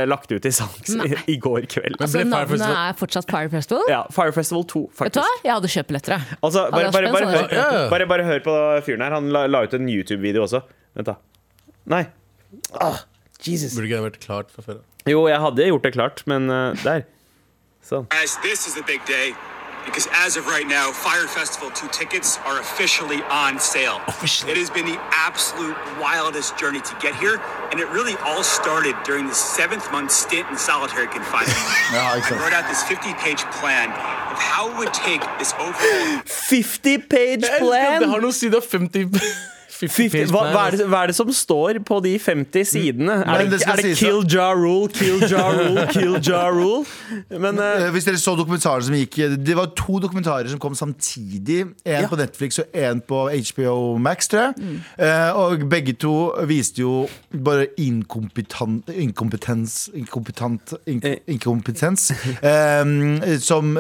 [0.10, 2.00] lagt ut i salgs i, i går kveld.
[2.02, 3.84] Altså, navnet Festival er fortsatt Fire Festival?
[3.92, 5.28] Ja, Fire Festival 2, Vet du hva?
[5.46, 6.26] Jeg hadde kjøpt billetter.
[6.40, 7.86] Altså, bare, bare, bare, hør, Ja, ja.
[7.94, 8.58] bare, bare hør på
[8.88, 9.20] fyren her.
[9.20, 10.64] Han la, la ut en YouTube-video også.
[10.98, 11.20] Vent, da.
[11.94, 12.02] Nei.
[12.82, 13.06] Ah,
[13.46, 13.78] Jesus.
[13.78, 14.82] Burde ikke det vært klart fra før?
[15.06, 17.06] Jo, jeg hadde gjort det klart, men uh, der.
[17.86, 18.10] Sånn.
[18.10, 19.38] Guys, this is a big day
[19.86, 24.02] because as of right now, Fire Festival 2 tickets are officially on sale.
[24.08, 24.52] Officially.
[24.52, 28.96] It has been the absolute wildest journey to get here, and it really all started
[29.04, 31.58] during the seventh month stint in solitary confinement.
[31.94, 32.42] Ja, I ikke sant.
[32.42, 33.90] wrote out this 50 page plan
[34.32, 38.04] of how it would take this overall 50 page Det plan!
[38.04, 41.16] har noe side av 50 50 50, page hva, hva, er det, hva er det
[41.16, 43.20] som står på de 50 sidene?
[43.24, 46.84] Er det, det er det kill ja rule, kill ja rule, kill ja rule?
[47.32, 51.62] Men Eh, Hvis dere så dokumentaren som gikk Det var to dokumentarer som kom samtidig.
[51.86, 52.08] En Ja.
[52.08, 54.80] på Netflix og en på HBO Max, tror jeg.
[55.00, 56.14] Eh, og begge to
[56.50, 61.08] viste jo bare inkompetent Inkompetens Inkompetent ink-.
[61.28, 62.12] Inkompetens.
[62.42, 63.76] eh, som,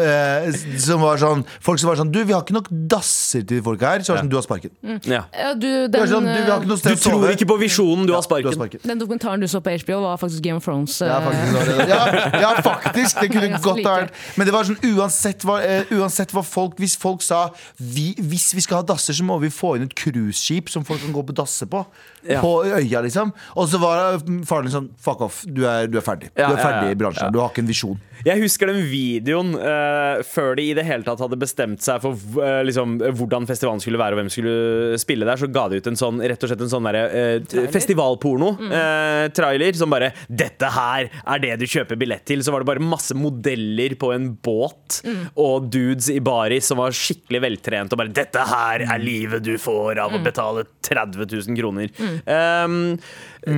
[0.79, 3.81] som var sånn Folk som var sånn Du, vi har ikke nok dasser til folk
[3.85, 4.03] her.
[4.03, 4.71] Så var det sånn, du har sparken.
[5.05, 5.23] ja.
[5.33, 7.33] Ja, du, den, sånn, du, har ikke noe Du sted å tror sove.
[7.35, 8.81] ikke på visjonen, du har Du har sparken.
[8.83, 10.97] den dokumentaren du så på HBO, var faktisk Game of Thrones.
[11.01, 12.01] Ja, eh, faktisk, det ja,
[12.43, 13.19] ja, faktisk.
[13.19, 14.13] Det kunne godt ha vært.
[14.37, 18.51] Men det var sånn uansett hva, eh, uansett hva folk Hvis folk sa vi, Hvis
[18.55, 21.23] vi skal ha dasser, så må vi få inn et cruiseskip som folk kan gå
[21.29, 21.85] på dasser på.
[22.23, 22.41] Ja.
[22.43, 23.33] På øya, liksom.
[23.55, 26.31] Og så var faren din sånn Fuck off, du er, du er ferdig.
[26.35, 27.27] Ja, du er ja, ferdig ja, i bransjen.
[27.27, 27.33] ja.
[27.33, 27.99] Du har ikke en visjon.
[28.25, 32.19] Jeg husker den videoen uh, før de i det hele tatt hadde bestemt seg for
[32.41, 35.39] uh, liksom, hvordan festivalen skulle være og hvem skulle spille der.
[35.39, 37.39] Så ga de ut en sånn, rett og slett en sånn der, eh,
[37.73, 42.43] festivalporno-trailer som bare 'Dette her er det du kjøper billett til'.
[42.43, 45.01] Så var det bare masse modeller på en båt
[45.35, 49.57] og dudes i baris som var skikkelig veltrent og bare 'Dette her er livet du
[49.57, 51.89] får av å betale 30 000 kroner'.
[52.27, 52.99] Um,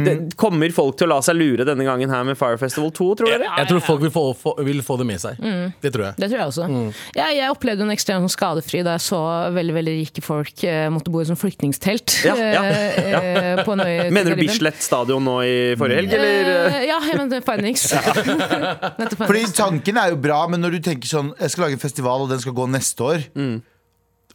[0.05, 3.09] det, kommer folk til å la seg lure denne gangen her med Fire Festival 2,
[3.19, 3.49] tror dere?
[3.59, 5.39] Jeg tror folk vil få, få, vil få det med seg.
[5.81, 6.17] Det tror jeg.
[6.21, 6.67] Det tror jeg også.
[6.71, 6.89] Mm.
[7.17, 9.21] Jeg, jeg opplevde en ekstremt sånn skadefri da jeg så
[9.55, 12.17] veldig veldig rike folk eh, måtte bo i sånn flyktningtelt.
[12.27, 14.41] Ja, ja, eh, eh, Mener du.
[14.41, 16.51] Bislett stadion nå i forrige helg, eller?
[16.69, 17.87] Eh, ja, jeg mente Findings.
[19.17, 22.25] Fordi tanken er jo bra, men når du tenker sånn Jeg skal lage en festival,
[22.25, 23.27] og den skal gå neste år.
[23.35, 23.61] Mm.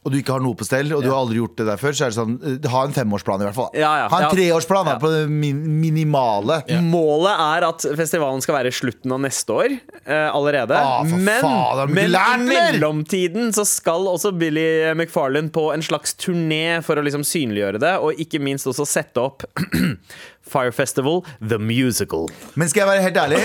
[0.07, 1.91] Og du ikke har noe på stell, og du har aldri gjort det der før,
[1.97, 3.67] så er det sånn eh, Ha en femårsplan, i hvert fall.
[3.75, 4.05] Ja, ja.
[4.07, 4.29] Ha en Ja.
[4.31, 4.99] treårsplan da, Ja.
[5.03, 6.61] på det min minimale.
[6.87, 10.71] Målet er at festivalen skal være slutten av neste år eh, allerede.
[10.79, 16.15] Ah, men faen, men lært, i mellomtiden så skal også Billy McFarlane på en slags
[16.15, 19.43] turné for å liksom synliggjøre det, og ikke minst også sette opp
[20.47, 22.29] Fire Festival The Musical.
[22.55, 23.43] Men skal jeg være helt ærlig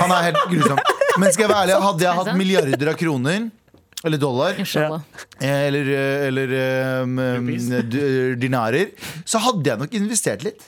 [0.00, 0.78] Han er helt grusom.
[1.20, 3.50] Men skal jeg være ærlig, hadde jeg hatt milliarder av kroner
[4.06, 5.02] eller dollar, Inshallah.
[5.40, 6.54] eh, eller, eh, eller
[7.02, 7.50] um, um,
[8.40, 8.92] dinarer,
[9.24, 10.64] så hadde jeg nok investert litt.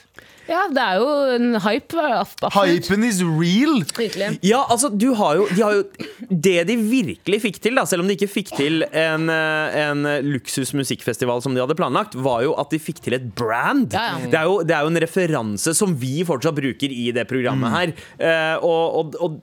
[0.49, 2.05] Ja, det er jo en hype.
[2.19, 2.87] Absolutt.
[2.89, 3.83] Hypen is real!
[3.97, 4.31] Virkelig.
[4.45, 5.83] Ja, altså, du har jo, de har jo
[6.29, 10.07] Det de virkelig fikk til, da, selv om de ikke fikk til en, eh, en
[10.25, 13.93] luksus musikkfestival som de hadde planlagt, var jo at de fikk til et brand.
[13.93, 14.25] Ja, ja.
[14.25, 17.73] Det, er jo, det er jo en referanse som vi fortsatt bruker i det programmet
[17.75, 17.95] her.
[18.19, 18.65] Mm.
[18.65, 19.39] og, og, og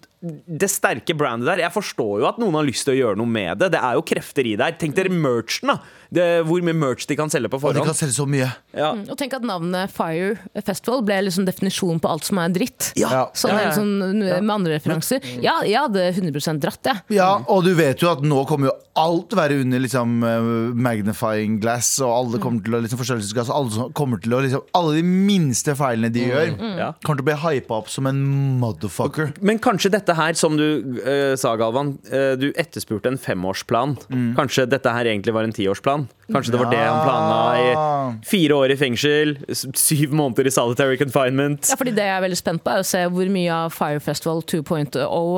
[0.46, 3.30] det sterke brandet der Jeg forstår jo at noen har lyst til å gjøre noe
[3.30, 3.70] med det.
[3.74, 4.74] Det er jo krefter i der.
[4.80, 5.78] Tenk dere merchen, da.
[6.14, 7.80] Det, hvor mye merch de kan selge på forhånd.
[7.80, 8.48] Og de kan selge så mye.
[8.76, 8.92] Ja.
[8.94, 12.92] Og tenk at navnet Fire Festival ble liksom definisjonen på alt som er dritt.
[12.98, 13.26] Ja.
[13.34, 13.72] Sånn, Ja, ja.
[13.76, 15.24] sånn, med andre referanser.
[15.42, 17.02] Ja, jeg hadde 100 dratt, jeg.
[17.16, 20.46] Ja, og du vet jo at nå kommer jo alt være under liksom eh,
[20.86, 23.50] magnifying glass, og alle kommer til å liksom forstørrelsesglass.
[23.52, 26.92] Alle, kommer til å liksom Alle de minste feilene de gjør, Ja.
[27.04, 28.20] kommer til å bli hypa opp som en
[28.60, 29.34] motherfucker.
[29.40, 30.64] Men kanskje dette her, som du
[31.00, 33.96] uh, sa, Galvan, uh, du etterspurte en femårsplan.
[34.36, 35.95] Kanskje dette her egentlig var en tiårsplan.
[35.96, 37.66] England Kanskje det var det han planla i
[38.26, 41.68] fire år i fengsel, syv måneder i solitary confinement.
[41.70, 44.00] Ja, fordi Det jeg er veldig spent på, er å se hvor mye av Fire
[44.02, 44.96] Festival 2.0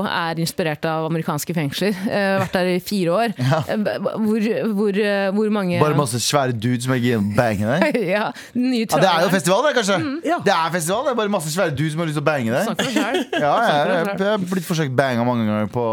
[0.09, 1.93] er inspirert av amerikanske fengsler.
[2.07, 3.37] Uh, vært der i fire år.
[3.49, 3.63] Ja.
[3.65, 4.45] Hvor,
[4.77, 7.97] hvor, eh, hvor mange Bare masse svære dudes som igjen bange deg?
[8.17, 9.97] ja, nye Ja, det er jo festival, det, kanskje.
[10.27, 10.39] Ja.
[10.45, 12.61] Det er festival, det er bare masse svære dudes som har lyst til å bange.
[12.69, 13.39] For deg.
[13.39, 15.87] Ja, jeg, jeg, jeg har blitt forsøkt banga mange ganger på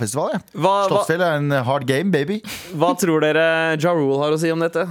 [0.00, 0.38] festival.
[0.54, 2.40] Slottsfjell er en hard game, baby.
[2.78, 3.44] hva tror dere
[3.82, 4.86] Ja Rule har å si om dette?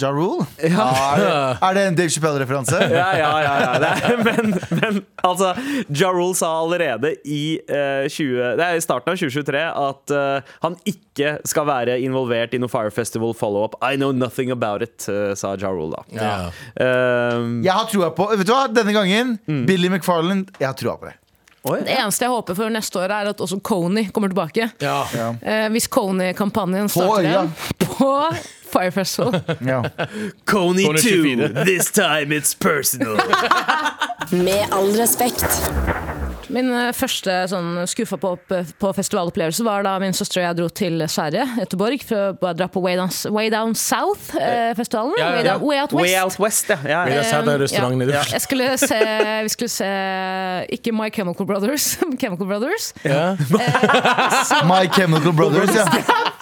[0.00, 0.46] Ja Rule?
[0.56, 1.32] Ja, er, det,
[1.68, 2.78] er det en Dave Chappelle-referanse?
[2.96, 3.72] Ja, ja, ja, ja.
[3.82, 5.50] Det er, men, men altså
[5.92, 10.54] Ja Rule sa allerede i, uh, 20, det er i starten av 2023 at uh,
[10.64, 13.76] han ikke skal være involvert i noe Fire Festival follow-up.
[13.84, 16.06] I know nothing about it, uh, sa Ja Rule da.
[16.16, 16.32] Ja.
[16.72, 19.36] Eh, Jeg har trua på Vet du hva, denne gangen
[19.68, 21.18] Billy McFarland, jeg har trua på det.
[21.84, 24.72] Det eneste jeg håper for neste år, er at også Coney kommer tilbake.
[24.82, 24.96] Ja.
[25.38, 27.52] Eh, hvis Coney-kampanjen starter igjen
[27.84, 28.08] på
[28.72, 29.40] Fire Festival.
[29.60, 29.82] Ja.
[30.44, 31.64] Coney Coney 2, 24.
[31.64, 33.16] this time it's personal.
[34.30, 35.44] Med all respekt.
[36.52, 38.32] Min eh, første sånn skuffa på,
[38.80, 42.68] på festivalopplevelse var da min søster og jeg dro til Sverige, Göteborg, for å dra
[42.72, 45.16] på Way Down, Way Down South-festivalen.
[45.20, 45.56] Ja, ja, way, ja.
[45.56, 46.04] Way, Way Out West.
[46.04, 46.78] Way Out West, ja.
[46.88, 47.22] ja, ja.
[47.28, 48.34] sa er restaurant i Oslo.
[48.36, 49.00] Jeg skulle se,
[49.46, 49.90] vi skulle se
[50.76, 52.92] ikke My Chemical Brothers, Chemical Brothers.
[53.06, 53.32] Ja.
[54.72, 55.88] My Chemical Brothers, ja.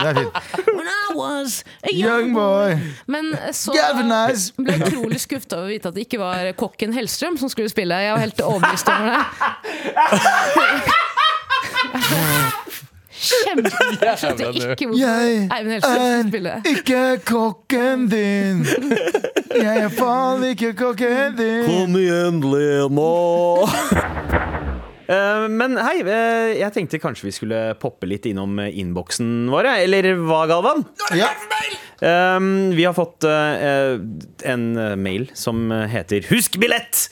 [0.01, 0.67] Det er fint.
[0.75, 2.79] When I was a Young boy.
[3.07, 4.55] Men så Galvanize.
[4.57, 7.71] ble jeg utrolig skuffa over å vite at det ikke var kokken Hellstrøm som skulle
[7.73, 7.97] spille.
[8.01, 9.21] Jeg var helt overbevist over det.
[13.21, 13.71] Kjempe...
[14.01, 16.53] Jeg skjønte ikke hvorfor Jeg Eivind Hellstrøm skulle spille.
[16.57, 18.63] er ikke kokken din.
[19.61, 21.67] Jeg er faen ikke kokken din.
[21.69, 23.11] Kom igjen, Lena.
[25.11, 29.67] Eh, Men hei, eh, jeg tenkte kanskje vi skulle poppe litt innom eh, innboksen vår,
[29.89, 30.85] eller hva, Galvan?
[31.19, 31.33] Ja.
[31.99, 33.97] Um, vi har fått eh,
[34.53, 34.69] en
[35.03, 37.09] mail som heter 'Husk billett!'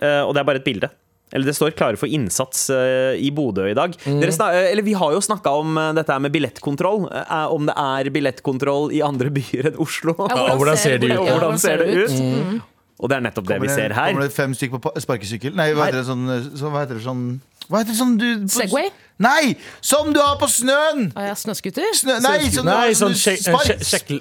[0.00, 0.88] Eh, og det er bare et bilde.
[1.34, 3.96] Eller det står 'Klare for innsats' eh, i Bodø i dag.
[4.04, 7.08] Dere eh, eller Vi har jo snakka om eh, dette med billettkontroll.
[7.50, 10.14] om det er billettkontroll i andre byer enn Oslo.
[10.30, 11.32] Ja, hvordan ser de ut, Ja, da?
[11.34, 12.62] Hvordan ser det ut?
[13.02, 14.12] Og det er nettopp det vi ser her.
[14.14, 15.56] Kommer det fem stykker på sparkesykkel?
[15.58, 17.24] Nei, hva heter det sånn, så, hva heter det sånn
[17.66, 18.90] Hva heter det sånn du på- Segway?
[19.22, 19.54] Nei!
[19.84, 21.04] Som du har på snøen!
[21.14, 21.84] Ah, ja, snøskuter?
[21.94, 23.12] Snø, nei, sånn, Nei, sånn?
[23.14, 24.16] Kjelke?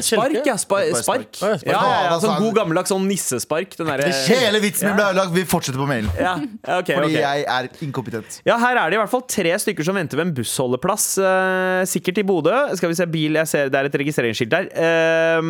[0.00, 0.54] Spark, ja.
[0.56, 1.40] Spa spark.
[1.42, 1.58] Ja.
[1.68, 3.74] Ja, sånn god gammeldags sånn nissespark.
[3.76, 5.34] Den der, Hele vitsen min ble ødelagt.
[5.36, 6.08] Vi fortsetter på mailen.
[6.16, 6.32] ja,
[6.78, 7.20] okay, Fordi okay.
[7.20, 8.38] jeg er inkompetent.
[8.48, 11.06] Ja, her er det i hvert fall tre stykker som venter ved en bussholdeplass.
[11.20, 12.54] Uh, sikkert i Bodø.
[12.80, 14.70] Skal vi se bil, jeg ser Det er et registreringsskilt der.
[14.72, 15.40] Uh,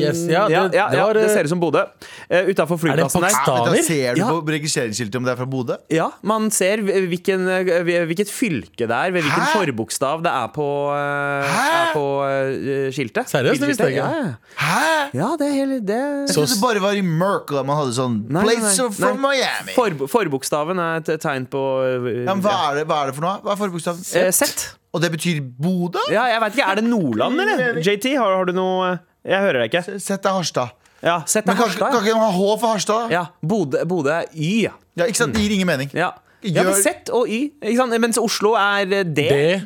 [0.00, 1.84] Yes, ja, ja, det- ja, det ja, var, det eh, ser ut som Bodø.
[2.26, 3.82] Uh, Utafor Er det flyplassen der.
[3.84, 5.76] Ser du på registreringsskiltet om det er fra Bodø?
[5.92, 9.52] Ja, man ser hvilken, eh, hvilket fylke det er, ved hvilken Hæ?
[9.54, 11.64] forbokstav det er på, eh, Hæ?
[11.78, 13.28] er på uh, skiltet.
[13.30, 14.08] Seriøst, det visste jeg ikke.
[14.08, 14.34] Ja, ja.
[14.58, 15.10] Hæ?
[15.20, 17.76] ja det er hele det Jeg Så- trodde det bare var i Merkel at man
[17.82, 18.86] hadde sånn Nei, nei, Place nei.
[18.86, 19.34] of from Nei.
[19.38, 19.74] Miami.
[19.76, 23.16] For, Forbokstaven er et tegn på uh, Ja, men hva, er det, hva er det
[23.18, 23.36] for noe?
[23.44, 24.04] Hva er forbokstaven?
[24.04, 24.70] Sett Z.
[24.94, 25.98] Og det betyr Bodø?
[26.12, 27.82] Ja, jeg vet ikke, Er det Nordland, eller?
[27.82, 28.94] JT, har, har du noe
[29.26, 29.98] Jeg hører deg ikke.
[30.00, 30.74] Sett er Harstad.
[31.04, 31.90] Ja, Men kan, Harstad.
[31.92, 33.10] kan ikke man ha H for Harstad?
[33.12, 34.62] Ja, Bodø, er Y.
[34.64, 34.72] ja.
[34.96, 35.34] Ja, ikke sant?
[35.34, 35.90] Det gir ingen mening.
[35.92, 36.12] Ja.
[36.44, 37.40] Ja, men Gjør- Z og Y.
[37.62, 37.96] Ikke sant?
[38.04, 39.04] Mens Oslo er D.
[39.16, 39.24] D.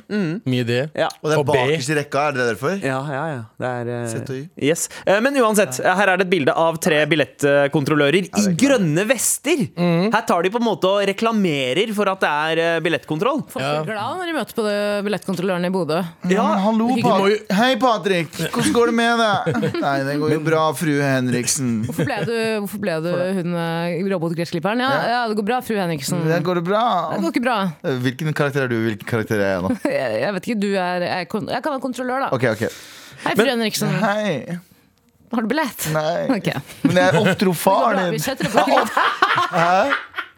[0.08, 0.40] mm.
[0.48, 0.78] Mye D.
[0.96, 1.08] Ja.
[1.22, 2.76] Og det er bakerst i rekka, er det derfor?
[2.84, 3.40] Ja, ja, ja.
[3.58, 4.08] Det er uh...
[4.12, 4.42] Z og Y.
[4.68, 4.86] Yes.
[5.06, 9.64] Eh, Men uansett, eh, her er det et bilde av tre billettkontrollører i grønne vester.
[9.78, 13.42] Her tar de på en måte og reklamerer for at det er eh, billettkontroll.
[13.50, 13.82] Folk Ja.
[13.82, 15.98] blir glad når de møter på det billettkontrolløren i Bodø.
[16.30, 16.88] Ja, hallo.
[17.02, 18.30] Pat Hei, Patrick.
[18.54, 19.80] Hvordan går det med deg?
[19.82, 21.72] Nei, det går jo bra, frue Henriksen.
[21.88, 23.10] Hvorfor ble du, hvorfor ble du
[23.40, 24.82] hun eh, robotgressklipperen?
[24.84, 26.22] Ja, ja, det går bra, fru Henriksen.
[26.28, 26.84] Det går det bra?
[27.14, 27.58] Det går ikke bra.
[28.06, 28.78] Hvilken karakter er du?
[28.84, 29.74] Hvilken karakter er jeg nå?
[29.98, 32.32] Jeg, jeg vet ikke, du er Jeg, jeg kan være kontrollør, da.
[32.36, 32.72] Okay, okay.
[33.24, 33.94] Hei, fru Henriksen.
[34.02, 34.58] Hei.
[35.32, 35.88] Har du billett?
[35.92, 36.26] Nei.
[36.38, 36.60] Okay.
[36.86, 38.18] Men jeg oppdro Bra, far din.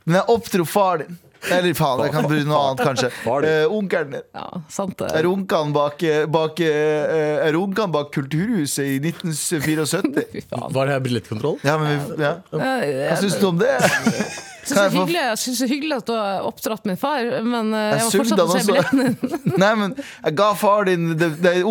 [0.05, 1.19] Men jeg oppdro far din.
[1.49, 3.09] Eller faen, jeg kan bruke noe annet, kanskje.
[3.49, 4.25] Eh, Onkelen din.
[4.37, 5.09] Ja, sant det.
[5.15, 6.03] Jeg runka bak,
[6.35, 10.27] bak, eh, runka han bak Kulturhuset i 1974.
[10.35, 10.69] Fy faen.
[10.77, 11.57] Var det her billettkontroll?
[11.65, 12.35] Ja, men vi, ja.
[12.53, 13.73] Hva syns du om det?
[14.65, 17.29] Syns det er hyggelig, jeg synes det er hyggelig at du har oppdratt min far,
[17.45, 19.55] men eh, jeg Jeg må fortsatt han se billetten din.
[19.63, 21.07] Nei, men jeg ga far din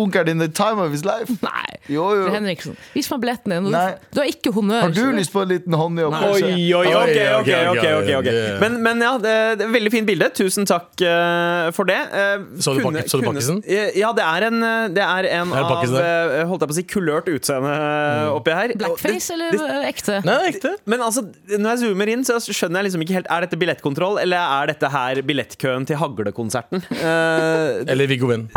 [0.00, 1.36] onkelen din the time of his life.
[1.44, 2.28] Nei, Jo, jo.
[2.34, 2.76] Henriksen.
[2.94, 3.70] Vis meg billetten din.
[3.74, 3.86] Nei.
[4.10, 4.82] Du, du har ikke honnør.
[4.86, 6.16] Har du lyst på en liten håndjobb?
[6.30, 8.10] Oi, oi, Oi, ok, ok, ok, ok.
[8.20, 8.38] okay.
[8.62, 9.34] Men, men ja, det,
[9.66, 10.30] er veldig fint bilde.
[10.36, 11.98] Tusen takk eh, for det.
[11.98, 13.62] Eh, Så du kunne- så du pakkisen?
[13.96, 14.60] Ja, det er en,
[14.94, 18.54] det er en Er det av Holdt jeg på å si kulørt utseende eh, oppi
[18.54, 18.74] her.
[18.80, 20.20] Blackface det- eller det- ekte?
[20.26, 20.74] Nei, ekte.
[20.86, 24.20] Men altså, når jeg zoomer inn, så skjønner jeg liksom ikke helt Er dette billettkontroll,
[24.22, 26.84] eller er dette her billettkøen til Haglekonserten?
[26.92, 28.48] Uh, Eller Viggo Venn.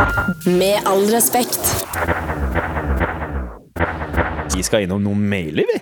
[0.45, 1.61] Med all respekt.
[4.53, 5.81] vi skal innom noen mailer, vi.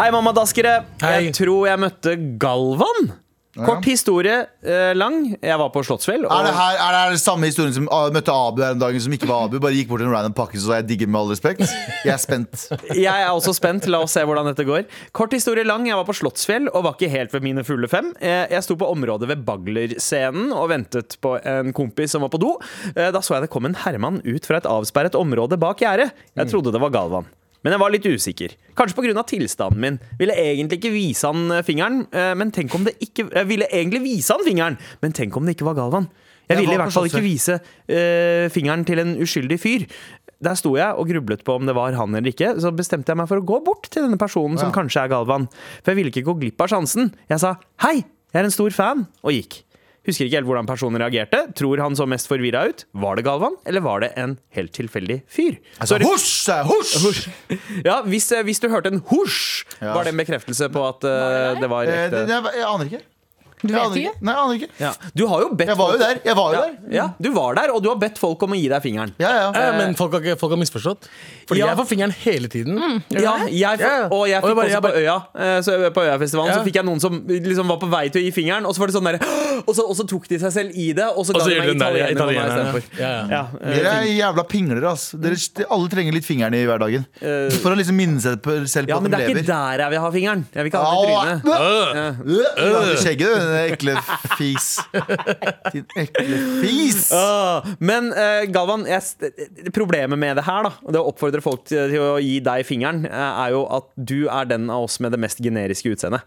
[0.00, 0.78] Hei, mammadaskere.
[1.02, 1.26] Hei.
[1.26, 3.10] Jeg tror jeg møtte Galvan.
[3.58, 5.24] Kort historie eh, lang.
[5.42, 6.22] Jeg var på Slottsfjell.
[6.22, 8.94] Er det, her, er det her samme historien som ah, møtte Abu her en dag
[9.02, 9.56] som ikke var Abu?
[9.62, 11.64] Bare gikk bort til en random pakke og sa jeg digger med all respekt?
[12.06, 12.68] Jeg er spent.
[12.94, 13.88] jeg er også spent.
[13.90, 14.86] La oss se hvordan dette går.
[15.16, 15.88] Kort historie lang.
[15.90, 18.12] Jeg var på Slottsfjell og var ikke helt ved mine fulle fem.
[18.22, 22.38] Eh, Jeg sto på området ved Baglerscenen og ventet på en kompis som var på
[22.42, 22.54] do.
[22.94, 26.12] Eh, Da så jeg det kom en herremann ut fra et avsperret område bak gjerdet.
[26.38, 27.26] Jeg trodde det var Galvan.
[27.64, 28.56] Men jeg var litt usikker.
[28.78, 29.24] Kanskje pga.
[29.28, 29.98] tilstanden min.
[30.18, 33.68] Ville egentlig ikke vise han eh, fingeren, eh, men tenk om det ikke Jeg ville
[33.68, 36.08] egentlig vise han fingeren, men tenk om det ikke var Galvan.
[36.48, 39.84] Jeg Jeg ville i hvert fall ikke vise uh, fingeren til en uskyldig fyr.
[40.42, 42.56] Der sto jeg og grublet på om det var han eller ikke.
[42.58, 45.46] Så bestemte jeg meg for å gå bort til denne personen som kanskje er Galvan.
[45.84, 47.12] For jeg ville ikke gå glipp av sjansen.
[47.30, 49.62] Jeg sa 'hei, jeg er en stor fan', og gikk.
[50.08, 51.42] Husker ikke helt hvordan personen reagerte.
[51.58, 52.86] Tror han så mest forvirra ut.
[53.02, 55.58] Var det Galvan, eller var det en helt tilfeldig fyr?
[55.78, 56.48] Altså, husj!
[57.04, 57.26] Husj!
[57.84, 61.60] Ja, hvis, eh, hvis du hørte en husj, var det en bekreftelse på at uh,
[61.60, 62.52] det var Eh, det, ekte.
[62.56, 63.02] jeg aner ikke.
[63.62, 64.12] Du vet ikke?
[64.24, 64.68] Nei, jeg aner ikke.
[64.80, 64.92] Ja.
[65.14, 66.20] Du har jo bedt Jeg var jo folk- der.
[66.24, 66.94] Jeg var jo ja, der.
[66.96, 69.12] ja, du var der, og du har bedt folk om å gi deg fingeren.
[69.20, 69.48] Ja, ja.
[69.52, 71.08] Eh, men folk har, ikke- folk har misforstått.
[71.46, 71.66] Fordi Ja.
[71.74, 72.78] jeg får fingeren hele tiden.
[73.10, 74.08] Ja, jeg, får- Ja.
[74.10, 76.58] og jeg Og fikk bare- også jeg på bare- Øya eh, så På Øyafestivalen Ja.
[76.60, 78.78] Så fikk jeg noen som liksom var på vei til å gi fingeren, og så
[78.80, 79.18] var det sånn der
[79.68, 81.48] og så, og så tok de seg selv i det, og så Og ga så
[81.48, 82.82] de gjør meg den der italiener istedenfor.
[82.98, 83.26] Ja, ja.
[83.30, 85.10] Ja, eh, Dere er jævla pinglere, ass.
[85.12, 85.36] Dere,
[85.70, 87.04] alle trenger litt fingeren i hverdagen.
[87.60, 89.42] For å liksom minne seg på, selv på ja, at men de det er ikke
[89.42, 89.46] lever.
[89.46, 90.44] der jeg vil ha fingeren.
[90.54, 91.40] Jeg vil ikke ha den i trynet.
[91.50, 93.94] Øh, øh, Skjegget, den ekle
[94.38, 94.68] fis.
[95.74, 97.02] Din ekle fis.
[97.20, 99.30] Ah, Men eh, Galvan, jeg,
[99.76, 102.64] problemet med det her, da og det å oppfordre folk til, til å gi deg
[102.68, 106.22] fingeren, eh, er jo at du er den av oss med det mest generiske utseendet.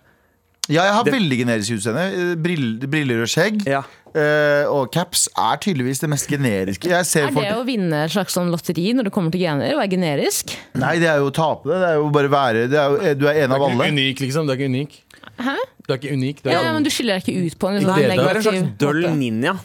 [0.72, 2.36] Ja, jeg har Det- veldig generisk utseende.
[2.40, 3.66] Briller, briller og skjegg.
[3.68, 3.82] Ja.
[4.14, 6.86] Eh, og caps er tydeligvis det mest generiske.
[6.92, 9.42] Jeg ser Er folk det å vinne et slags sånn lotteri når det kommer til
[9.42, 9.74] gener?
[9.74, 10.54] Å være generisk?
[10.78, 11.80] Nei, det er jo å tape det.
[11.82, 14.24] Det er jo bare være det er jo, Du er en Du er ikke unik,
[14.28, 14.46] liksom.
[14.46, 15.00] Du er ikke unik.
[15.42, 15.56] Hæ?
[15.88, 16.44] Du er ikke unik.
[16.44, 18.30] Du er, Ja, men du skiller deg ikke ut på en liksom, det er- Du
[18.30, 19.58] er en slags døll ninja.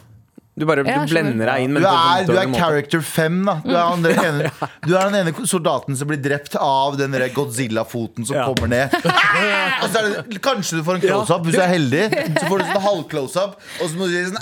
[0.58, 1.72] Du bare du blender deg inn.
[1.76, 3.54] men Du er, du er character 5, da.
[3.64, 4.50] Du er, han der ene,
[4.86, 8.46] du er den ene soldaten som blir drept av den Godzilla-foten som Ja.
[8.48, 8.94] kommer ned.
[9.82, 12.04] Og så er det, kanskje du får en close-up hvis du er heldig.
[12.38, 14.40] Så får du sånn halv-close-up, og så må du si sånn!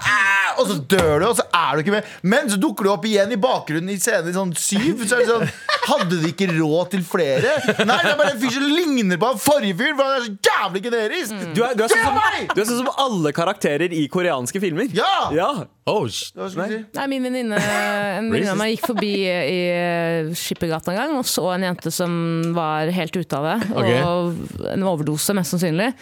[0.57, 2.11] Og så dør du, og så er du ikke med.
[2.25, 5.03] Men så dukker du opp igjen i bakgrunnen i scenen i sånn syv.
[5.05, 5.49] Så er det sånn
[5.87, 7.53] Hadde de ikke råd til flere?
[7.87, 10.25] Nei, det er bare en fyr som ligner på han forrige fyr, for han er
[10.25, 11.45] så jævlig generisk.
[11.55, 12.19] Du er, du, er sånn som,
[12.51, 14.91] du er sånn som alle karakterer i koreanske filmer.
[14.97, 15.13] Ja!
[15.37, 15.51] ja.
[15.91, 16.79] Oh, Hva si?
[16.99, 19.59] Nei, min venninne En venninne av meg gikk forbi i
[20.37, 22.13] Skippergata en gang og så en jente som
[22.57, 23.59] var helt ute av det.
[23.73, 23.91] Ok.
[24.07, 25.93] Og en overdose, mest sannsynlig.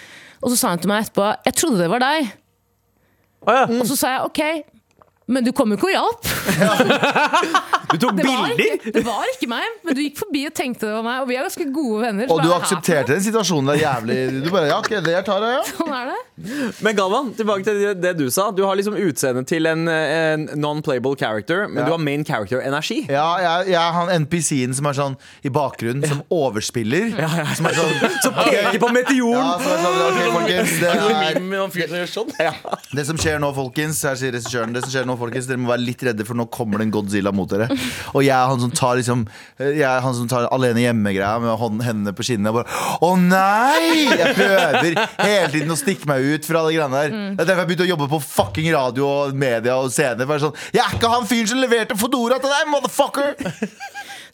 [0.43, 2.33] Og så sa hun til meg etterpå 'Jeg trodde det var deg'.
[3.81, 4.74] Og så sa jeg 'OK'.
[5.27, 6.23] Men du kom jo ikke og hjalp.
[7.95, 8.59] Du tok Det bilder!
[8.59, 11.19] ikke, det var ikke meg, men du gikk forbi og tenkte det var meg.
[11.23, 12.31] Og vi er ganske gode venner.
[12.33, 15.61] Og du er aksepterte den situasjonen der jævlig Du bare Ja, ok, det tar jeg,
[15.61, 15.77] ja.
[15.79, 16.17] Sånn er det.
[16.83, 18.49] Men Galvan, tilbake til det- det du sa.
[18.51, 21.85] Du har liksom utseendet til en, en non-playable character, men Ja.
[21.87, 23.07] du har main character-energi.
[23.09, 27.15] Ja, jeg, jeg er han NPC-en som er sånn i bakgrunnen, som overspiller.
[27.55, 27.95] Som er sånn
[28.27, 29.39] Som peker på meteoren!
[29.39, 30.91] ja, som er sånn, okay, folkens det,
[31.95, 32.35] er, sånn.
[32.99, 35.71] det som skjer nå, folkens Her sier regissøren Det som skjer nå, folkens Dere må
[35.73, 37.69] være litt redde, for nå kommer det en Godzilla mot dere.
[38.15, 39.25] Og jeg er han som tar liksom
[39.61, 42.51] Jeg er han som tar alene hjemme-greia med hånd, hendene på kinnet.
[42.53, 44.05] Og bare Å nei!
[44.15, 47.15] Jeg prøver hele tiden å stikke meg ut fra de greiene der.
[47.35, 50.29] Det er derfor jeg begynte å jobbe på fucking radio og media og scene.
[50.45, 53.37] Sånn, jeg er ikke han fyren som leverte Fodora til deg, motherfucker!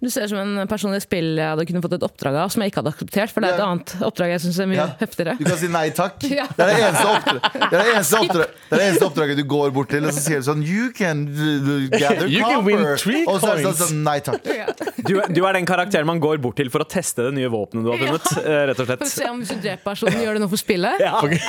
[0.00, 2.48] Du ser ut som en person i spill jeg hadde kunne fått et oppdrag av,
[2.52, 3.32] som jeg ikke hadde akseptert.
[3.34, 4.86] For det er et annet oppdrag jeg syns er mye Ja.
[5.00, 5.34] heftigere.
[5.36, 6.16] Du kan si nei takk.
[6.24, 9.36] Det er det eneste, oppdra det er det eneste, oppdra det er det eneste oppdraget
[9.36, 12.62] du går bort til, og så sier du sånn You can uh, gather You can
[12.62, 12.70] copper.
[12.70, 14.40] win three og så er det sånn, sånn nei takk.
[15.10, 17.84] Du, du er den karakteren man går bort til for å teste det nye våpenet
[17.84, 18.32] du har funnet.
[18.44, 20.60] eh, Rett og For å se om hvis du dreper personen, gjør det noe for
[20.60, 21.00] spillet.
[21.04, 21.16] Ja.
[21.20, 21.40] Okay.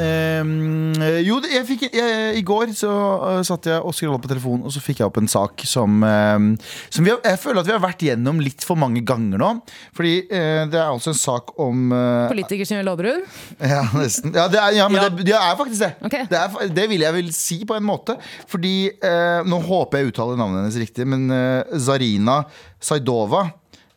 [0.01, 4.65] Ehm, jo, jeg fikk, jeg, I går så uh, satt jeg og skrolla på telefonen,
[4.65, 6.51] og så fikk jeg opp en sak som, ehm,
[6.89, 9.51] som vi har, Jeg føler at vi har vært gjennom litt for mange ganger nå.
[9.97, 13.23] Fordi eh, det er altså en sak om uh, Politikere som gjør lovbrudd.
[13.71, 14.33] Ja, nesten.
[14.35, 15.07] Ja, det er, ja men Ja.
[15.11, 15.91] Det, det er faktisk det.
[16.07, 16.27] Okay.
[16.29, 18.17] Det, er, det vil jeg vel si på en måte.
[18.51, 22.41] Fordi eh, Nå håper jeg uttaler navnet hennes riktig, men eh, Zarina
[22.81, 23.47] Saidova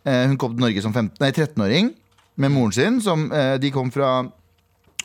[0.04, 1.92] eh, Hun kom til Norge som 15 nei, 13-åring
[2.40, 3.00] med moren sin.
[3.04, 4.16] Som, eh, de kom fra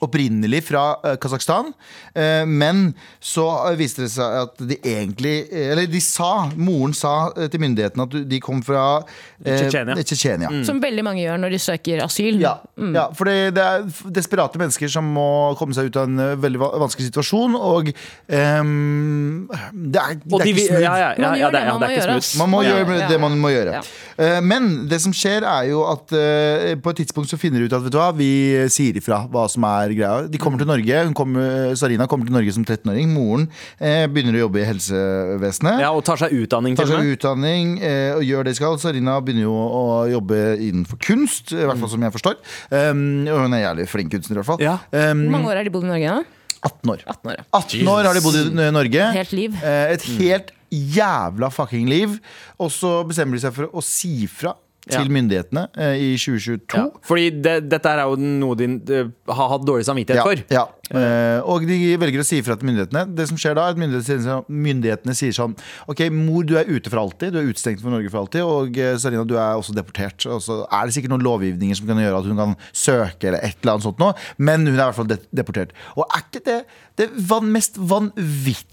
[0.06, 1.74] opprinnelig fra uh, Kasakhstan,
[2.16, 6.92] Uh, men så eh, viste det seg at de egentlig eh, Eller de sa, moren
[6.98, 9.04] sa eh, til myndighetene at de kom fra
[9.46, 10.50] eh, Tsjetsjenia.
[10.50, 10.64] Mm.
[10.68, 12.40] Som veldig mange gjør når de søker asyl.
[12.42, 12.56] Ja,
[12.96, 13.86] ja for det, det er
[14.16, 15.28] desperate mennesker som må
[15.60, 17.56] komme seg ut av en eh, veldig vanskelig situasjon.
[17.60, 20.84] Og um, det er, det er de, ikke smooth.
[20.84, 22.40] ja, ja, ja, Man ja, gjør det, man det er må ikke gjøre, smooth.
[22.42, 23.08] Man må Ja, gjøre ja.
[23.14, 23.78] det man må gjøre.
[23.80, 23.84] Ja.
[24.20, 27.70] Eh, Men det som skjer, er jo at eh, på et tidspunkt så finner de
[27.70, 28.32] ut at vet du hva, vi
[28.72, 30.28] sier ifra hva som er greia.
[30.30, 31.02] De kommer til Norge.
[31.08, 33.10] Hun kommer, Sarina kommer til Norge som 13-åring.
[33.14, 33.48] Moren
[33.80, 35.82] eh, begynner å jobbe i helsevesenet.
[35.84, 38.78] Ja, og tar seg utdanning Tar seg utdanning eh, og gjør det de skal.
[38.82, 42.38] Sarina begynner jo å jobbe innenfor kunst, i hvert fall som jeg forstår.
[42.74, 44.64] Um, og hun er jævlig flink kunstner, i hvert fall.
[44.64, 44.78] Ja.
[44.92, 46.38] Um, Hvor mange år har de bodd i Norge da?
[46.60, 47.04] 18 år.
[47.08, 47.46] 18 år, ja.
[47.56, 49.12] 18 år har de bodd i Norge.
[49.16, 49.60] Helt liv.
[49.64, 52.18] Eh, Et helt jævla fucking liv.
[52.60, 54.56] Og så bestemmer de seg for å si fra
[54.90, 55.14] til Ja.
[55.16, 56.78] myndighetene eh, i 2022.
[56.78, 56.88] Ja.
[57.06, 58.68] Fordi det, dette er jo noe de
[59.00, 60.44] eh, har hatt dårlig samvittighet for.
[60.54, 63.04] Ja, Eh, og de velger å si ifra til myndighetene.
[63.14, 65.52] Det som skjer da er at myndighetene, sier- myndighetene sier sånn
[65.88, 67.30] Ok, mor, du er ute for alltid.
[67.36, 68.42] Du er utestengt fra Norge for alltid.
[68.42, 70.26] Og Sarina, du er også deportert.
[70.26, 73.38] Og så er det sikkert noen lovgivninger som kan gjøre at hun kan søke, eller
[73.46, 74.18] et eller annet sånt noe.
[74.42, 75.78] Men hun er i hvert fall deportert.
[75.96, 76.60] Og er ikke det
[76.98, 77.10] det
[77.54, 78.66] mest vanvittige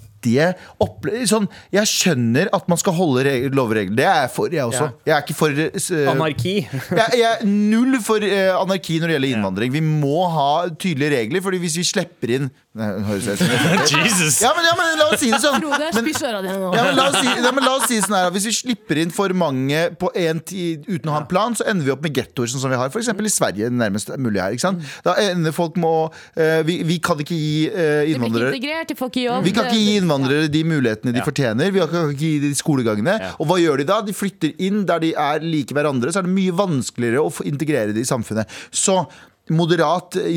[0.83, 3.97] opple sånn, Jeg skjønner at man skal holde reg- lover og regler.
[3.97, 4.89] Det er jeg for, jeg også.
[4.91, 5.07] Ja.
[5.07, 6.55] Jeg er ikke for uh, Anarki.
[7.01, 9.73] jeg, jeg er null for uh, anarki når det gjelder innvandring.
[9.77, 13.49] Vi må ha tydelige regler, Fordi hvis vi slipper inn høres ut som
[14.05, 14.41] Jesus!
[14.45, 15.63] ja, men, ja, men la oss si det sånn.
[15.65, 15.79] Men,
[16.77, 19.01] ja, men la oss si, ja, men la oss si sånn her Hvis vi slipper
[19.01, 22.03] inn for mange på en tid uten å ha en plan, så ender vi opp
[22.05, 23.09] med gettoer sånn som vi har f.eks.
[23.09, 23.71] i Sverige.
[23.73, 24.85] nærmest mulig her, ikke sant?
[25.07, 28.53] Da ender folk med å uh, vi, vi kan ikke gi ikke innvandrere
[29.47, 31.73] vi kan ikke gi det- innvandrere de mulighetene de fortjener.
[31.75, 33.17] Vi kan ikke gi de skolegangene.
[33.39, 34.01] Og hva gjør de da?
[34.05, 36.13] De flytter inn der de er like hverandre.
[36.13, 38.51] Så er det mye vanskeligere å integrere de i samfunnet.
[38.71, 39.03] Så
[39.55, 40.33] Moderat eh,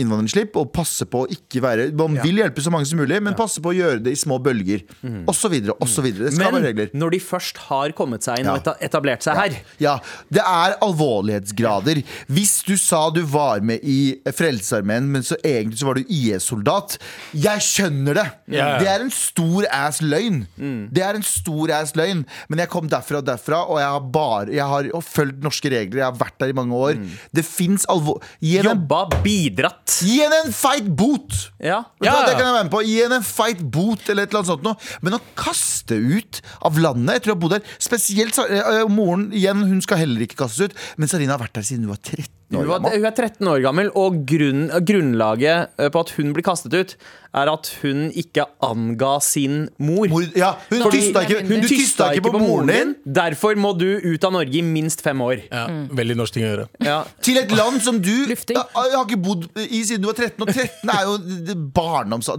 [0.00, 3.34] innvandringsslipp og passe på å ikke være Man vil hjelpe så mange som mulig, men
[3.36, 4.84] passe på å gjøre det i små bølger.
[5.28, 6.30] Og så videre, og så videre.
[6.30, 6.90] Det skal Men være regler.
[6.96, 8.54] når de først har kommet seg inn Ja.
[8.56, 9.98] og etablert seg her Ja,
[10.32, 12.00] Det er alvorlighetsgrader.
[12.32, 16.96] Hvis du sa du var med i Frelsesarmeen, men så egentlig så var du IS-soldat
[17.36, 18.26] Jeg skjønner det!
[18.56, 18.78] Ja.
[18.80, 20.46] Det er en stor ass løgn.
[20.92, 22.24] Det er en stor ass løgn.
[22.48, 26.00] Men jeg kom derfra og derfra, og jeg har bare Jeg har fulgt norske regler.
[26.02, 26.98] Jeg har vært der i mange år.
[27.36, 28.22] Det fins alvor...
[28.46, 29.96] Gi henne Jobba, bidratt.
[30.06, 31.34] gi henne en feit bot!
[31.58, 31.82] Ja.
[32.04, 32.14] Ja, Ja.
[32.26, 32.82] Det kan jeg være med på.
[32.86, 34.76] Gi henne en feit bot eller et eller annet sånt noe.
[35.02, 39.64] Men å kaste ut av landet etter å ha bodd der Spesielt eh, moren igjen,
[39.66, 40.74] hun skal heller ikke kastes ut.
[40.96, 43.48] Men Sarina har vært der siden hun var 13 år Hun, var, hun er 13
[43.50, 46.92] år gammel, og grunn, grunnlaget eh, på at hun blir kastet ut,
[47.36, 50.06] er at hun ikke anga sin mor.
[50.08, 53.86] Mor, ja, hun tysta ikke, Hun du tysta ikke på moren din Derfor må du
[54.00, 55.42] ut av Norge i minst fem år.
[55.50, 56.66] Ja, Veldig norsk ting å gjøre.
[56.86, 57.00] Ja.
[57.24, 58.56] til et land som du Lufting.
[58.56, 62.30] har ikke bodd i siden du var 13, og 13 er jo barndoms...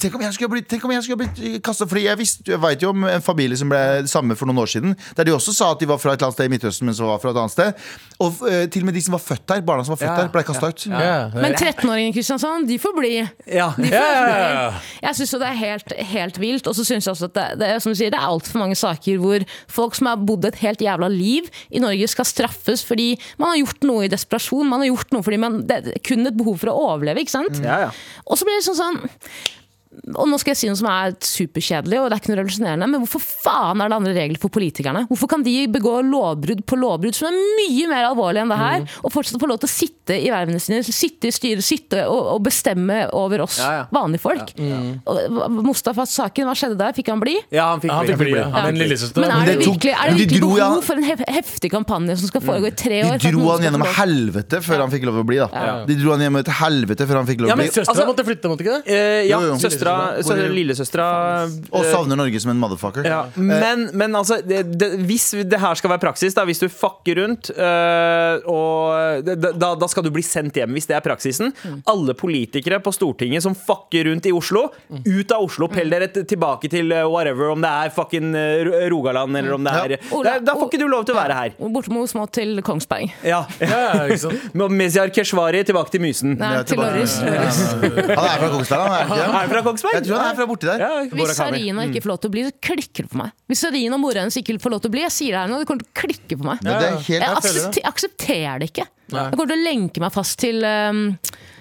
[0.00, 3.06] tenk om jeg skulle blitt, tenk blitt kastet Fordi jeg, visste, jeg vet jo om
[3.08, 5.88] en familie som ble samme for noen år siden, der de også sa at de
[5.90, 7.86] var fra et eller annet sted i Midtøsten, men som var fra et annet sted.
[8.24, 10.16] Og eh, til og med de som var født der, barna som var født Ja,
[10.22, 10.84] der, ble kasta ut.
[10.88, 11.16] Ja.
[11.34, 13.12] Men 13-åringen i Kristiansand, de får bli.
[13.46, 13.68] Ja.
[13.76, 14.94] De får Ja, ja, bli.
[15.08, 16.70] Jeg syns det er helt, helt vilt.
[16.70, 18.62] Og så syns jeg også at det, det, er, som du sier, det er altfor
[18.62, 22.84] mange saker hvor folk som har bodd et helt jævla liv i Norge, skal straffes
[22.86, 23.10] fordi
[23.40, 24.68] man har gjort noe i desperasjon.
[24.70, 27.24] Man har gjort noe fordi man, det er kun et behov for å overleve.
[27.24, 27.62] ikke sant?
[27.64, 27.94] Ja, ja.
[28.26, 29.00] Og så blir det sånn sånn
[30.14, 32.88] og nå skal jeg si noe som er superkjedelig, og det er ikke noe revolusjonerende,
[32.92, 35.06] men hvorfor faen er det andre regler for politikerne?
[35.08, 38.78] Hvorfor kan de begå lovbrudd på lovbrudd som er mye mer alvorlig enn det her,
[38.78, 38.86] Mm.
[39.04, 42.20] og fortsatt få lov til å sitte i vervene sine, sitte i styret, sitte og,
[42.36, 43.84] og bestemme over oss Ja, ja.
[43.92, 44.52] vanlige folk?
[45.08, 46.92] Og Mustafa-saken, hva skjedde der?
[46.96, 47.36] Fikk han bli?
[47.54, 48.12] Ja, han fikk Han bli.
[48.14, 48.44] fikk bli, ja.
[48.52, 48.88] Han Men bli.
[49.18, 50.68] Men er det, det virkelig, er det virkelig dro, ja.
[50.68, 53.18] behov for en hef heftig kampanje som skal foregå i tre år?
[53.22, 55.40] De dro han gjennom helvete før han fikk lov å bli.
[55.42, 57.74] da De dro han gjennom et helvete før han fikk lov Ja, å men bli.
[57.74, 58.92] Søstera Altså- måtte flytte, måtte ikke det?
[58.92, 59.58] Eh, ja, Jo, jo.
[60.52, 61.08] Lillesøstera
[61.70, 63.06] Og eh, savner Norge som en motherfucker.
[63.08, 66.68] Ja, men, men altså, det, det, hvis det her skal være praksis, da, hvis du
[66.72, 71.52] fucker rundt, øh, og da, da skal du bli sendt hjem, hvis det er praksisen.
[71.88, 74.68] Alle politikere på Stortinget som fucker rundt i Oslo,
[75.06, 79.36] ut av Oslo, pell dere tilbake til øh, whatever, om det er fucking øh, Rogaland
[79.38, 80.00] eller om det er ja.
[80.24, 81.54] Da, da får ikke du lov til å være her.
[81.62, 83.12] Og Bortimot små til Kongsberg.
[83.26, 83.44] Ja.
[83.62, 84.08] Ja,
[84.78, 86.36] Mezyar Keshvari tilbake til Mysen.
[86.38, 87.18] Nei, til Lorris.
[87.22, 89.62] Han er fra Kongsberg, han er ikke det?
[89.68, 89.96] Kongsberg?
[89.98, 90.84] Jeg tror han er fra borti der.
[90.84, 93.34] Ja, Hvis Sarina ikke får lov til å bli, så klikker det for meg.
[93.52, 95.52] Hvis Sarina og mora hennes ikke får lov til å bli, jeg sier det her
[95.52, 96.64] nå, det kommer til å klikke for meg.
[96.64, 98.88] Ja, det Jeg aksepter, aksepterer det ikke.
[99.14, 101.04] Jeg kommer til å lenke meg fast til um,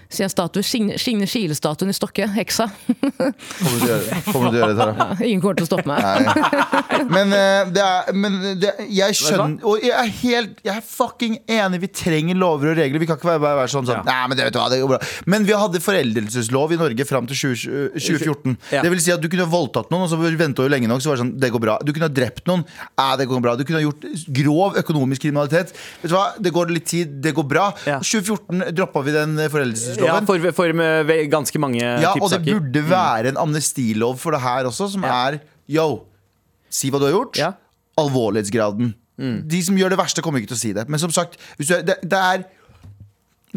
[0.07, 0.63] Sier statue.
[0.63, 2.27] Signe, Signe Skile-statuen i Stokke.
[2.31, 2.69] Heksa.
[2.87, 5.07] Kommer du til å gjøre, det, Tara?
[5.27, 5.99] Ingen kommer til å stoppe meg.
[5.99, 7.01] Nei.
[7.11, 11.35] Men, eh, det er, men det, jeg skjønner Og jeg er helt Jeg er fucking
[11.51, 11.79] enig.
[11.83, 13.03] Vi trenger lover og regler.
[13.03, 14.91] Vi kan ikke bare være sånn sånn Nei, men det vet du hva, det går
[14.93, 14.99] bra.
[15.29, 18.57] Men vi hadde foreldelseslov i Norge fram til 20, 2014.
[18.73, 18.85] Ja.
[18.85, 21.11] Det vil si at du kunne voldtatt noen, og så venta du lenge nok, så
[21.11, 21.77] var det sånn Det går bra.
[21.83, 22.63] Du kunne ha drept noen.
[22.95, 23.57] Ja, det går bra.
[23.59, 24.07] Du kunne ha gjort
[24.39, 25.75] grov økonomisk kriminalitet.
[26.01, 27.19] Vet du hva, det går litt tid.
[27.23, 27.69] Det går bra.
[27.89, 27.99] Ja.
[27.99, 29.37] 2014 droppa vi den
[30.05, 30.73] Ja, for, for
[31.31, 35.15] ganske mange Ja, og det burde være en amnestilov for det her også, som Ja.
[35.27, 35.39] er
[35.69, 36.05] yo,
[36.69, 37.37] si hva du har gjort.
[37.39, 37.51] Ja.
[37.97, 38.93] Alvorlighetsgraden.
[39.17, 40.87] De som gjør det verste, kommer ikke til å si det.
[40.89, 42.43] Men som sagt, hvis du det, det er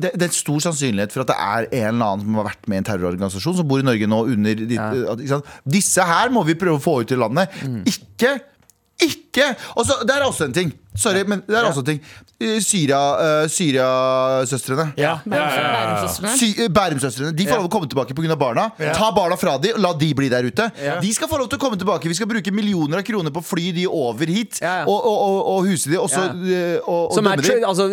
[0.00, 2.68] det, det er stor sannsynlighet for at det er en eller annen som har vært
[2.70, 4.62] med i en terrororganisasjon, som bor i Norge nå under?
[5.68, 7.52] Disse her må vi prøve å få ut i landet.
[7.90, 8.38] Ikke
[9.00, 9.29] ikke!
[9.76, 10.72] Og så, Det er også en ting.
[10.98, 12.00] Sorry, men det er også en ting.
[12.40, 12.98] Eh, Syria,
[13.44, 14.86] uh, Syria-søstrene.
[14.98, 15.68] Ja, ja, ja.
[15.74, 16.32] Bærumsøstrene.
[16.40, 18.36] Sy eh, Bærumsøstrene De får lov til å komme tilbake pga.
[18.40, 18.64] barna.
[18.96, 20.66] Ta barna fra dem og la de bli der ute.
[21.02, 22.08] De skal få lov til å komme tilbake.
[22.10, 25.38] Vi skal bruke millioner av kroner på å fly de over hit og, og, og,
[25.52, 27.54] og huse de, og så eh, og, er dømme de.
[27.68, 27.86] altså,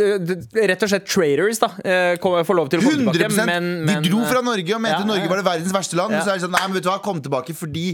[0.71, 1.71] rett og slett traders, da.
[1.83, 2.15] eh,
[2.47, 3.45] Får lov til å komme 100 tilbake.
[3.51, 5.99] Men, men, De dro fra eh, Norge og mente ja, Norge var det verdens verste
[5.99, 6.15] land.
[6.17, 6.23] Ja.
[6.25, 7.85] Så er det sånn, nei, men vet du hva, kom tilbake fordi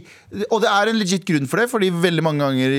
[0.49, 2.77] Og det er en legit grunn for det, fordi veldig mange ganger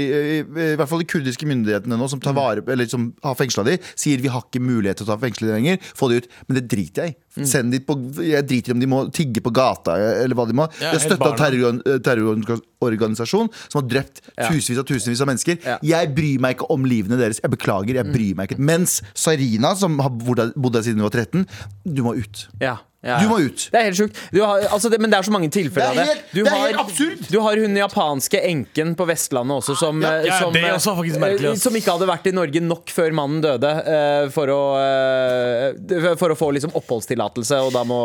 [0.54, 3.64] i, i, hvert fall de kurdiske myndighetene nå som tar vare Eller som har fengsla
[3.66, 5.80] de, sier vi har ikke mulighet til å ta fengsla de lenger.
[5.98, 6.28] Få de ut.
[6.48, 7.18] Men det driter jeg i.
[7.34, 7.46] Mm.
[7.50, 10.68] Send de på Jeg driter om de må tigge på gata eller hva de må.
[10.78, 11.40] Ja, De har støtta barna.
[11.40, 15.60] terror, terrororganisasjon som har drept tusenvis og tusenvis av mennesker.
[15.66, 15.78] Ja.
[15.84, 17.42] Jeg bryr meg ikke om livene deres.
[17.42, 18.00] Jeg beklager.
[18.00, 21.46] jeg bryr meg ikke Mens Sarina, som har bodd her siden hun var 13,
[21.84, 22.46] du må ut.
[22.62, 23.66] Ja, ja, Du må ut.
[23.70, 24.18] Det er helt sjukt.
[24.32, 26.40] Du har, altså det, men det er så mange tilfeller av Det er helt- Du
[26.40, 27.24] det er har, helt absurd.
[27.30, 30.94] Du har hun japanske enken på Vestlandet også, som, Ja, ja, som, det eh, også
[31.20, 31.68] merkelig, altså.
[31.68, 36.32] som ikke hadde vært i Norge nok før mannen døde uh, for å uh, For
[36.32, 38.00] å få liksom oppholdstillatelse, og da må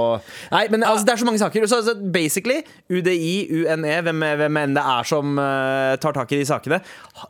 [0.52, 1.68] Nei, men altså, det er så mange saker.
[1.70, 6.41] Så, så basically, UDI, UNE, hvem, hvem enn det er som uh, tar tak i
[6.41, 6.82] de sakene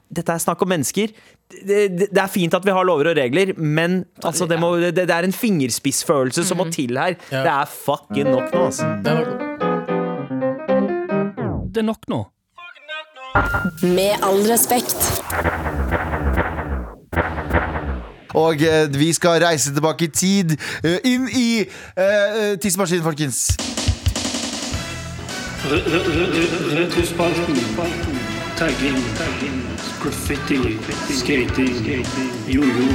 [0.10, 1.14] Dette er snakk om mennesker.
[1.50, 4.94] Det, det, er fint at vi har lover og regler, men altså, det, må, det,
[4.96, 7.16] det er en fingerspissfølelse som må til her.
[7.32, 7.42] Ja.
[7.42, 8.86] Det er fucking nok nå, altså.
[9.04, 9.46] Det er nok-
[11.74, 12.20] Det er nok nå.
[13.84, 15.22] Med all respekt.
[18.36, 20.52] Og eh, vi skal reise tilbake i tid.
[20.84, 23.58] eh, inn i uh, tidsmaskinen, folkens.
[26.78, 27.56] Retrospalten.
[28.58, 29.79] Tagging.
[30.04, 30.78] Graffiti.
[31.20, 32.06] Skating.
[32.48, 32.88] Jojo.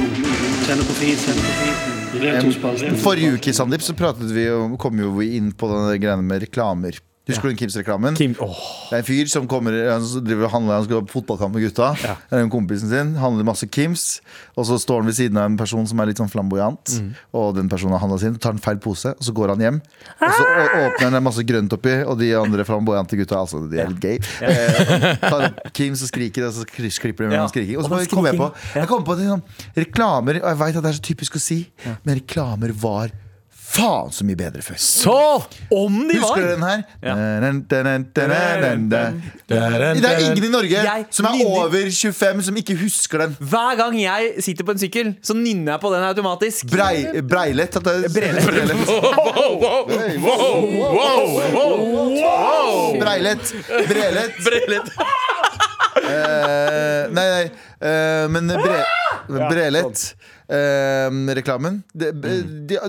[0.65, 1.37] Tenne på fisen.
[3.03, 6.97] Forrige uke Sandeep, så pratet vi om, kom jo inn på denne greiene med reklamer.
[7.25, 8.13] Husker du den Kims-reklamen?
[8.15, 8.57] Kim, åh.
[8.91, 11.63] Det er en fyr som kommer Han driver og handler Han skal på fotballkamp med
[11.65, 11.87] gutta.
[11.97, 14.19] Det er en kompisen sin Handler masse Kims.
[14.55, 16.93] Og så står han ved siden av en person som er litt sånn flamboyant.
[17.33, 19.81] Og den personen har handla sin, tar en feil pose, og så går han hjem.
[20.21, 23.63] Og så å- åpner han er masse grønt oppi, og de andre flamboyante gutta Altså,
[23.69, 24.19] de er litt gay.
[24.45, 27.43] Eh, tar opp Kims og skriker, og så kli- klipper de med Ja.
[27.43, 27.47] ja.
[27.49, 27.77] skriking.
[27.81, 28.53] Og så kommer jeg på.
[28.75, 29.43] Jeg kom på det sånn,
[29.75, 31.59] reklamer Og jeg veit at det er så typisk å si,
[32.05, 33.09] men reklamer var
[33.65, 34.75] faen så mye bedre før.
[34.79, 35.15] Så
[35.73, 36.27] om de var!
[36.29, 36.81] Husker du den her?
[38.91, 39.21] Dun.
[39.49, 39.63] Det er
[40.25, 43.31] ingen i Norge Jeg som er nynner- over 25 som ikke husker den.
[43.39, 46.65] Hver gang jeg sitter på en sykkel, så nynner jeg på den automatisk.
[46.71, 47.75] Brei, breilet.
[47.75, 48.43] At det, Breilet.
[49.95, 50.61] Hey, wow,
[52.99, 53.53] Breilet.
[54.45, 54.87] Brelet.
[56.05, 57.45] Eh, nei, nei.
[57.79, 58.79] Uh, men bre,
[59.49, 60.15] Brelet.
[60.49, 61.83] Eh, reklamen.
[61.93, 62.35] Det, det,
[62.69, 62.79] det,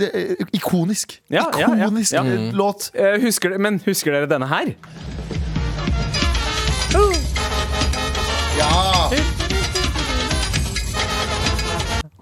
[0.00, 1.20] det, er ikonisk.
[1.30, 1.84] Ja, ja, ja.
[1.86, 2.22] Ikonisk Ja.
[2.52, 2.90] låt.
[2.94, 4.74] Eh, husker, men husker dere denne her?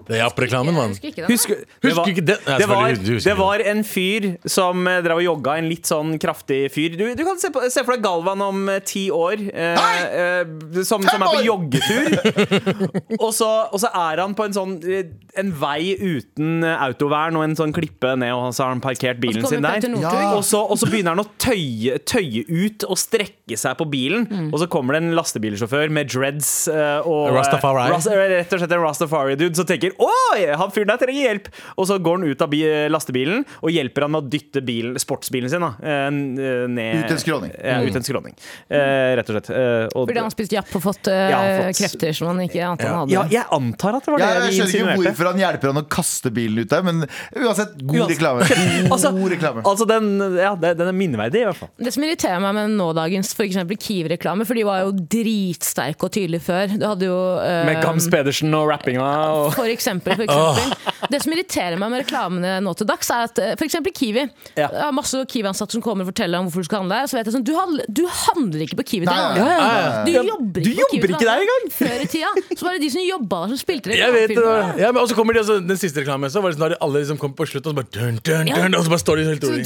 [0.07, 0.93] Det er app-reklamen, mann.
[0.93, 1.29] Husker ikke det.
[1.31, 2.35] Husker, Husker var, ikke det?
[2.43, 5.89] Nei, det, var, husker det var en fyr som eh, drev og jogga, en litt
[5.89, 6.97] sånn kraftig fyr.
[6.99, 9.87] Du, du kan se, på, se for deg Galvan om eh, ti år, eh,
[10.19, 12.17] eh, som, som er på joggetur.
[13.23, 17.39] og, så, og så er han på en sånn eh, En vei uten eh, autovern
[17.39, 19.87] og en sånn klippe ned, og så har han parkert bilen sin der.
[20.03, 20.13] Ja.
[20.33, 24.27] Og så, og så begynner han å tøye, tøye ut og strekke seg på bilen.
[24.51, 27.87] Og så kommer det en lastebilsjåfør med dreads og Rastafari.
[27.93, 31.47] Rast, rett og slett en Rastafari-dude som tenker Oi, han fyren der trenger hjelp!
[31.77, 32.53] Og så går han ut av
[32.93, 37.21] lastebilen og hjelper han med å dytte bilen, sportsbilen sin da, eh, ned Ut en
[37.21, 37.51] skråning.
[37.59, 38.35] Ja, ut en skråning.
[38.69, 39.49] Eh, rett og slett.
[39.53, 42.41] Eh, og, Fordi han har spist japp og fått, eh, Ja, fått- krefter som han
[42.47, 43.11] ikke ante han hadde.
[43.15, 45.83] ja, jeg antar at det var Ja, det jeg skjønner ikke hvorfor han hjelper han
[45.83, 48.17] å kaste bilen ut der, men uansett, god Uansett.
[48.17, 48.41] reklame.
[48.93, 49.61] Altså, God reklame.
[49.63, 51.69] altså den, ja, den er minneverdig, i hvert fall.
[51.77, 56.11] Det som irriterer meg med nådagens for eksempel Kiwi-reklame, for de var jo dritsterke og
[56.13, 56.67] tydelige før.
[56.79, 60.15] Du hadde jo eh, Med Gams Pedersen og rappinga og For eksempel.
[60.15, 61.09] For eksempel.
[61.11, 63.59] Det som irriterer meg med reklamene nå til dags, er at f.eks.
[63.59, 64.23] for eksempel Kiwi.
[64.55, 64.69] Ja.
[64.71, 67.01] Jeg har masse Kiwi-ansatte som kommer og forteller om hvorfor du skal handle.
[67.11, 70.05] Så vet jeg sånn, du, handler, du handler ikke på Kiwi til nei, nei.
[70.07, 71.67] Du Ja, jobber du ikke på jobber ikke der engang.
[71.73, 74.79] Før i tida så var det de som jobba der, som spilte reklamefilmer.
[74.79, 77.03] Ja, Og så kommer de altså, den siste reklamen, så var det sånn at alle
[77.03, 78.61] liksom kom på slutt, og så bare dun, dun, Ja.
[78.63, 79.63] dun, Og så bare står de helt rolig.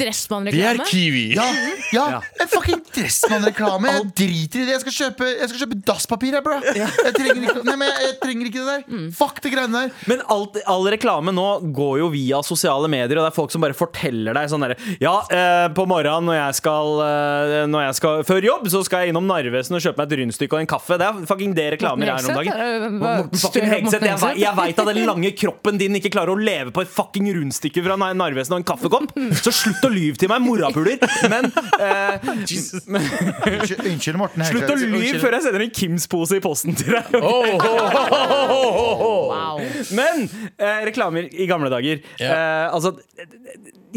[0.58, 1.26] Det er Kiwi.
[1.38, 1.48] Ja,
[1.94, 2.22] ja, Ja.
[2.42, 3.92] en fucking Dressmann-reklame.
[3.94, 4.74] Jeg driter i det.
[4.78, 6.58] Jeg skal kjøpe, jeg skal kjøpe dasspapir, jeg, bro.
[6.62, 8.84] Jeg trenger ikke, nei, men jeg, jeg trenger ikke det der.
[8.88, 9.08] Mm.
[9.18, 9.92] Fuck det greiene der.
[10.08, 11.46] Men alt, all reklame nå
[11.76, 14.78] går jo via sosiale medier, og det er folk som bare forteller deg sånn derre
[15.04, 19.04] Ja, eh, på morgenen når jeg skal, eh, når jeg skal Før jobb så skal
[19.06, 20.98] jeg innom Narvesen og kjøpe meg et rundstykke og en kaffe.
[21.00, 23.00] Det er fucking det reklamer er om dagen.
[23.02, 26.84] Morten Hegseth, jeg, jeg veit at den lange kroppen din ikke klarer å leve på
[26.86, 29.12] et fucking rundstykke fra Narvesen og en kaffekopp.
[29.44, 30.98] Så slutt å lyve til meg, morapuler.
[31.32, 31.50] Men
[31.80, 34.44] eh, Unnskyld, unnskyld Morten.
[34.48, 37.18] slutt å lyve før jeg sender en Kims-pose i posten til deg.
[37.18, 39.24] Oh, oh, oh, oh, oh, oh.
[39.28, 39.62] Wow.
[39.98, 42.94] Men eh, reklamer i gamle dager eh, Altså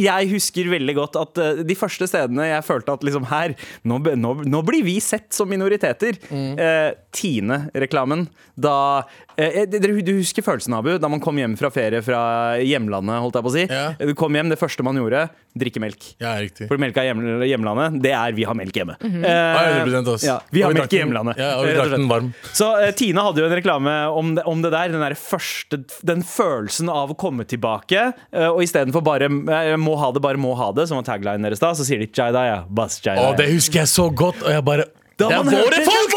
[0.01, 3.55] jeg husker veldig godt at eh, de første stedene jeg følte at liksom her
[3.89, 6.17] Nå, nå, nå blir vi sett som minoriteter.
[6.31, 8.27] Eh, Tine-reklamen.
[8.61, 9.03] Da
[9.37, 13.21] Du husker følelsen, Abu, da man kom hjem fra ferie fra hjemlandet?
[13.23, 13.95] holdt jeg på å si Ja.
[13.99, 16.15] Du kom hjem, Det første man gjorde, drikke melk.
[16.21, 16.69] Ja, riktig.
[16.69, 18.97] For melka i hjem, hjemlandet, det er vi har melk hjemme.
[19.01, 19.25] Mhm.
[19.25, 20.23] Eh, Ja, 100% oss.
[20.25, 21.37] ja, vi har Og melk i hjemlandet.
[21.39, 22.35] Ja, og vi drakk den varm.
[22.53, 24.89] Så eh, Tina hadde jo en reklame om det, om det der.
[24.89, 28.13] Den der første Den følelsen av å komme tilbake.
[28.33, 31.43] eh, og istedenfor bare eh, 'må ha det, bare må ha det', som var taglinen
[31.43, 32.65] deres da, så sier de 'Jaida, ja'.
[32.69, 33.37] Bas, Jaida, Å, ja.
[33.37, 34.85] det husker jeg så godt, og jeg bare
[35.19, 36.11] Det er våre folk!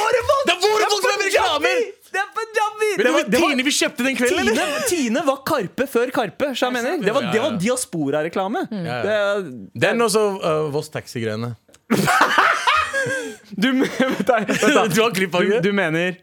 [0.45, 1.77] Det er våre folk som lager reklamer!
[2.97, 4.87] Det var, det var Tine vi kjøpte den kvelden, Tine, eller?
[4.89, 6.51] Tine var Karpe før Karpe.
[6.53, 7.01] Så jeg mener.
[7.01, 8.65] Det var, det var diaspora-reklame.
[8.69, 9.33] Ja, Det, ja.
[9.87, 11.55] Den og så uh, Voss Taxi-greiene.
[13.63, 14.39] du, vent da.
[14.93, 15.61] Du har klipp av det?
[15.65, 16.13] du mener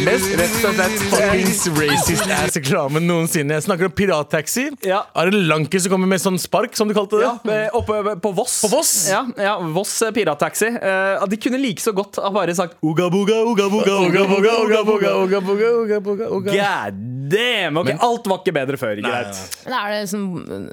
[0.00, 3.58] Mest rett og slett fuckings racist ass-reklamen noensinne.
[3.58, 4.62] Jeg snakker om pirattaxi.
[4.86, 5.02] Ja.
[5.18, 7.26] Er det Lanke som kommer med sånn spark, som du kalte det?
[7.26, 8.54] Ja, oppe på Voss.
[8.64, 8.92] På Voss?
[9.10, 10.70] Ja, ja Voss eh, pirattaxi.
[10.72, 14.54] Eh, de kunne like så godt ha bare sagt Uga buga, uga buga, Oga, boga,
[14.62, 16.54] oga, boga, oga, boga, oga, boga, oga.
[16.54, 17.02] God
[17.34, 17.82] damn!
[17.82, 19.02] Ok, alt var ikke bedre før.
[19.04, 19.42] Greit.
[19.66, 20.24] Men Er det som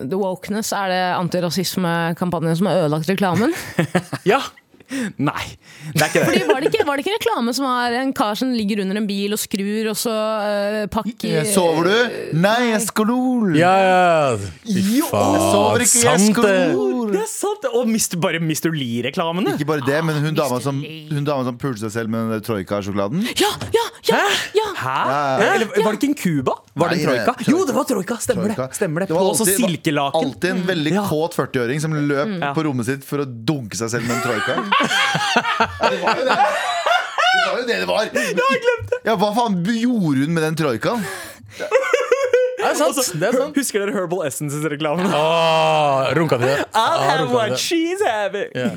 [0.08, 0.72] The Wokeness?
[0.78, 3.52] Er det antirasismekampanjen som har ødelagt reklamen?
[4.28, 4.40] Ja.
[5.30, 5.44] Nei,
[5.94, 6.26] det er ikke det.
[6.28, 9.00] Fordi var det, ikke, var det ikke reklame som var en kar som ligger under
[9.02, 12.16] en bil og skrur, og så uh, pakker Sover du?
[12.40, 13.56] Nei, jeg skolol.
[13.60, 14.38] Ja, ja.
[14.64, 17.20] Fy Jo, jeg sover ikke, jeg Sant det.
[17.22, 17.68] er sant!
[17.74, 18.16] Og Mr.
[18.24, 18.72] bare Mr.
[18.74, 19.58] Lee-reklamene.
[19.58, 22.46] Ikke bare det, men hun dama som, hun dama som pulte seg selv med den
[22.48, 23.26] troika-sjokoladen.
[23.40, 24.22] Ja, ja, ja!
[24.56, 24.68] ja.
[24.78, 24.96] Hæ?
[25.10, 25.54] Ja.
[25.56, 26.54] Eller var det ikke en Cuba?
[26.78, 27.34] Var det en Nei, troika?
[27.40, 27.52] troika.
[27.52, 28.18] Jo, det var troika!
[28.22, 28.68] Stemmer Troika.
[28.70, 28.78] det.
[28.78, 29.08] Stemmer det.
[29.10, 30.28] Det var så alltid- silkelaken.
[30.28, 31.04] Alltid en veldig Ja.
[31.10, 32.54] kåt 40-åring som løp Ja.
[32.54, 34.58] på rommet sitt for å dunke seg selv med en troika.
[34.78, 36.38] Det var jo det.
[37.38, 38.04] Det var jo det det var.
[39.08, 41.04] Ja, Hva faen gjorde hun med den troikaen?
[41.58, 42.98] Det er sant.
[43.22, 43.56] Det er sant.
[43.58, 45.06] Husker dere Herbal Essences-reklamen?
[45.14, 46.56] Oh, runka til det.
[46.74, 47.60] I'll Ah, have what det.
[47.62, 48.50] she's having.
[48.56, 48.74] Yeah.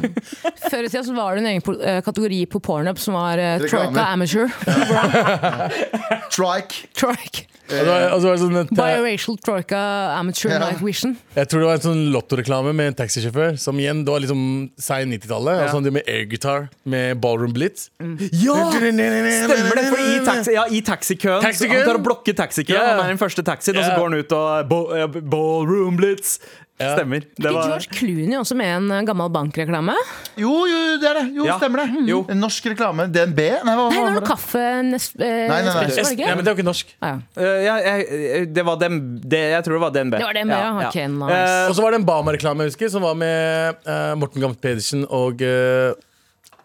[0.70, 3.64] Før i tida så var det en egen eh, kategori på pornup som var uh,
[3.64, 4.53] Troika Amateur.
[6.36, 6.86] Trike.
[6.94, 7.46] Troika.
[7.70, 9.80] Og det var, og så var det sånn eh, Biracial Troika
[10.18, 10.58] Amateur Ja.
[10.64, 11.16] Night Vision.
[11.36, 13.58] Jeg tror det var en sånn lottoreklame med en taxisjåfør.
[13.62, 14.42] Som igjen, det var liksom
[14.80, 15.64] sein 90-tallet.
[15.64, 17.88] Og sånn det med airgitar med ballroom blitz.
[18.34, 18.56] Ja!
[18.74, 19.86] Stemmer det!
[19.90, 21.78] For i, taxi, ja, i taxikøen Taxikøen?
[21.78, 22.76] Han tar og blokker taxikøen.
[22.78, 22.96] Yeah.
[22.98, 26.38] Han er den første taxien, og så går han ut og eh, Ballroom Blitz.
[26.81, 26.95] Ja.
[26.97, 27.20] Stemmer.
[27.20, 29.95] Det Ikke var George Clooney også med en eh, gammel bankreklame?
[30.41, 31.24] Jo, jo, det er det.
[31.37, 31.59] Jo, Ja.
[31.61, 32.05] stemmer det.
[32.09, 32.22] Jo.
[32.33, 33.07] En norsk reklame.
[33.12, 33.41] DNB?
[33.68, 35.87] Nei, hva Nei, det var noe kaffe Nes eh, Nei, nei, nei.
[35.91, 36.95] Nespresso, var det Ja, men det er jo ikke norsk.
[37.05, 37.45] Ah, ja.
[37.45, 40.16] Eh, ja, jeg, det var dem, det, jeg tror det var DNB.
[40.16, 40.70] Det var DNB, ja.
[40.89, 41.41] Ok, nice.
[41.41, 44.61] uh, Og så var det en Bama-reklame jeg husker, som var med uh, Morten Gamst
[44.64, 45.95] Pedersen og Han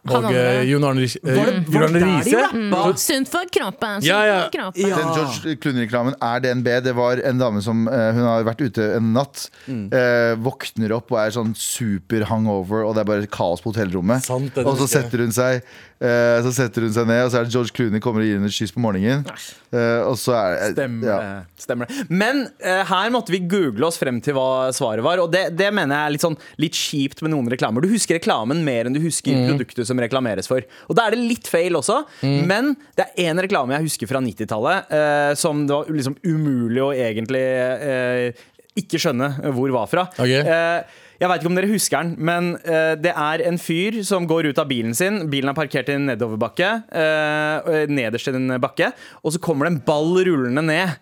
[0.10, 2.12] og uh, eh, Jon Arne Ris- eh, Var det- Jon var det Arne der de
[2.16, 2.44] Riise.
[2.54, 2.98] Mm.
[2.98, 3.96] Sunt for kroppen.
[4.02, 4.38] Sunt Ja, ja.
[4.46, 4.90] for kroppen.
[4.90, 4.96] Ja.
[4.96, 6.70] Den George Clooney-reklamen er DNB.
[6.86, 9.88] Det var en dame som uh, Hun har vært ute en natt, Mm.
[9.94, 14.22] uh, våkner opp og er sånn super hungover, og det er bare kaos på hotellrommet.
[14.24, 15.62] Sant, og så setter hun seg
[16.02, 18.36] eh, Så setter hun seg ned, og så er det George Clooney kommer og gir
[18.38, 19.24] henne et kyss på morgenen.
[19.72, 21.44] Eh, og så er det Stemmer, ja.
[21.58, 22.06] Stemmer det.
[22.10, 25.22] Men eh, her måtte vi google oss frem til hva svaret var.
[25.24, 27.82] Og det, det mener jeg er litt, sånn, litt kjipt med noen reklamer.
[27.82, 30.66] Du husker reklamen mer enn du husker produktet som reklameres for.
[30.90, 34.22] Og da er det litt feil også, men det er én reklame jeg husker fra
[34.24, 38.46] 90-tallet eh, som det var liksom umulig å egentlig eh,
[38.80, 40.08] ikke skjønne hvor var fra.
[40.20, 40.32] Ok.
[40.32, 44.28] Eh, jeg vet ikke om dere husker den, men uh, det er en fyr som
[44.30, 45.22] går ut av bilen sin.
[45.32, 46.72] Bilen er parkert i en nedoverbakke.
[46.92, 48.92] uh, nederst i en bakke.
[49.24, 50.96] Og så kommer det en ball rullende ned.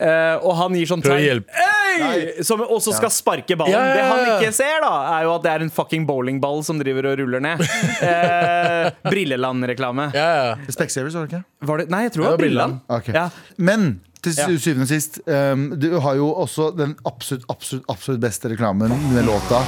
[0.00, 1.42] Eh, og han gir sånn Mm.
[1.50, 2.44] Tegn.
[2.46, 3.74] Som også skal sparke ballen.
[3.74, 3.96] Yeah.
[3.96, 7.08] Det han ikke ser, da, er jo at det er en fucking bowlingball som driver
[7.10, 7.64] og ruller ned.
[8.04, 10.10] Eh, Brilleland-reklame.
[10.14, 10.52] Ja, ja.
[10.70, 11.42] Specsavers, var det ikke?
[11.70, 11.88] Var det?
[11.92, 12.78] Nei, jeg tror det var Brilleland.
[13.00, 13.16] Okay.
[13.16, 13.26] Ja.
[13.58, 13.88] Men
[14.24, 18.92] til syvende og sist, um, du har jo også den absolutt, absolutt, absolutt beste reklamen
[19.14, 19.62] med låta.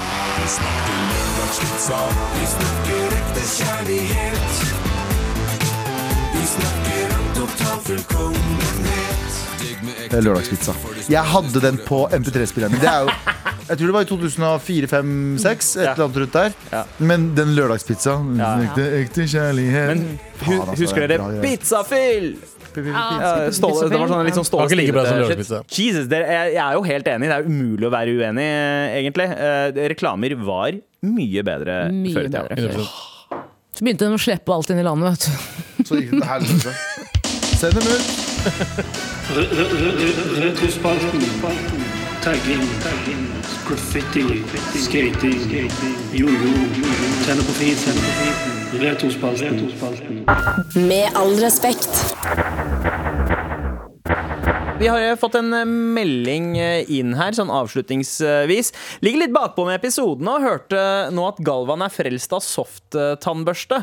[10.13, 10.73] Eh, Lørdagspizza.
[11.09, 12.81] Jeg hadde den på MP3-spilleren min.
[12.81, 13.11] Det er jo
[13.69, 16.57] Jeg tror det var i 2004, 5, 6 Et eller annet rundt der.
[16.73, 16.83] Ja.
[16.99, 18.51] Men den lørdagspizza Ja.
[18.67, 19.89] Ekte, ekte kjærlighet.
[19.89, 21.43] Men hu Faen, altså, husker det er dere.
[21.45, 22.35] Pizzafyll?
[22.77, 25.16] Ja, stål, det var sånn litt sånn Det ikke like bra som
[25.68, 27.29] Jesus, det, jeg, jeg er jo helt enig.
[27.33, 29.29] Det er umulig å være uenig, eh, egentlig.
[29.33, 30.70] Eh, reklamer var
[31.03, 32.87] mye bedre Mye før i tida.
[33.73, 35.33] Så begynte de å slippe alt inn i landet, vet du.
[35.89, 36.73] Så gikk det til helvete.
[37.62, 38.07] Send dem ut.
[42.23, 42.62] Tagging.
[43.68, 44.43] Graffiti.
[44.79, 45.70] Skating.
[46.12, 46.53] Jojo.
[47.27, 47.95] Tenne på fisen.
[48.81, 50.25] Retrospalten.
[50.89, 52.14] Med all respekt.
[54.79, 58.73] Vi har jo fått en eh, melding eh, inn her, sånn avslutningsvis.
[59.05, 60.81] Ligger litt bakpå med episoden og hørte
[61.14, 63.83] nå at Galvan er frelst av soft-tannbørste.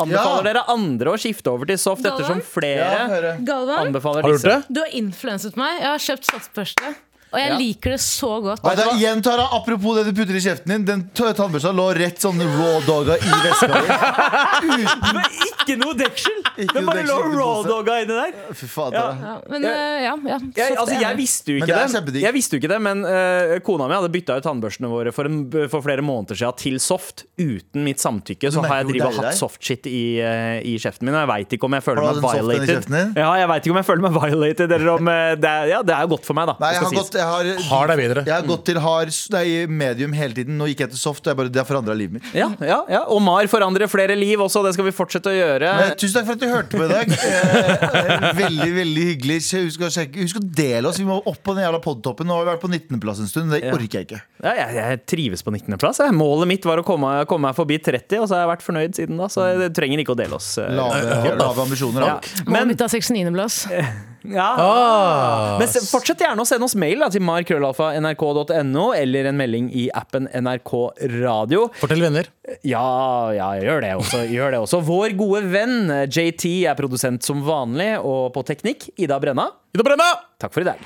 [0.00, 0.46] Anbefaler Ja.
[0.48, 2.18] dere andre å skifte over til soft Galvan?
[2.18, 4.56] ettersom flere ja, Galvan, anbefaler Har du disse?
[4.58, 4.74] det?
[4.74, 5.78] du har influenset meg.
[5.82, 6.92] Jeg har kjøpt softbørste.
[7.30, 7.56] Og jeg Ja.
[7.58, 8.62] liker det så godt.
[8.62, 10.84] Du hva, igjen, Tara, Apropos det du putter i kjeften din.
[10.84, 14.82] Den tannbørsta lå rett sånn raw doga i veska di.
[15.14, 16.40] var ikke noe deksel!
[16.60, 18.32] Ikke Det bare lå raw doga inni der.
[18.58, 19.04] Fy faen, Ja.
[19.20, 20.38] Ja, men eh, ja, ja.
[20.56, 22.22] Jeg, altså, jeg visste jo ikke det det.
[22.24, 25.30] Jeg visste jo ikke det Men uh, kona mi hadde bytta ut tannbørstene våre for,
[25.30, 27.26] en, for flere måneder siden til soft.
[27.38, 28.50] Uten mitt samtykke.
[28.50, 31.14] Så har jeg drivet og hatt soft-shit i, uh, i kjeften min.
[31.14, 32.90] Og jeg veit ikke om jeg føler meg violated.
[33.14, 35.94] Ja, jeg vet ikke om jeg føler meg violated, eller om det er, Ja, det
[35.94, 36.58] er jo godt for meg, da.
[36.58, 37.19] Nei, det jeg har, gått.
[37.20, 38.22] Jeg, har, Hard er bedre.
[38.26, 40.56] jeg har gått til hard nei, medium hele tiden.
[40.60, 41.22] Nå gikk jeg til soft.
[41.26, 42.28] Og jeg bare, det har forandra livet mitt.
[42.36, 43.02] Ja, ja, ja.
[43.12, 45.70] Omar forandrer flere liv også, det skal vi fortsette å gjøre.
[45.80, 47.14] Men, tusen takk for at du hørte på i dag.
[47.30, 49.38] Eh, veldig veldig hyggelig.
[49.70, 50.98] Husk å, sjekke, husk å dele oss.
[51.00, 52.28] Vi må opp på den jævla podtoppen.
[52.30, 53.52] Nå har vi vært på 19.-plass en stund.
[53.54, 53.74] Det Ja.
[53.76, 54.20] orker jeg ikke.
[54.44, 56.00] Ja, jeg, jeg trives på 19.-plass.
[56.16, 58.96] Målet mitt var å komme, komme meg forbi 30, og så har jeg vært fornøyd
[58.98, 59.28] siden da.
[59.32, 60.54] Så jeg trenger ikke å dele oss.
[60.62, 60.70] eh.
[60.76, 62.20] Lave, lave ambisjoner.
[62.46, 63.60] Målet mitt er 69.-plass.
[64.22, 64.48] ja.
[64.58, 65.58] Ah.
[65.60, 70.28] Men fortsett gjerne å sende oss mail da, til markrøllalfa.nrk.no, eller en melding i appen
[70.28, 70.74] NRK
[71.20, 71.68] Radio.
[71.80, 72.28] Fortell venner.
[72.66, 74.24] Ja, ja, gjør det også.
[74.30, 74.82] Gjør det også.
[74.86, 79.50] Vår gode venn eh, JT er produsent som vanlig, og på teknikk Ida Brenna.
[79.76, 80.10] Ida Brenna!
[80.40, 80.84] Takk for i dag.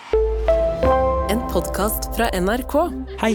[1.33, 2.79] En podkast fra NRK.
[3.23, 3.35] Hei,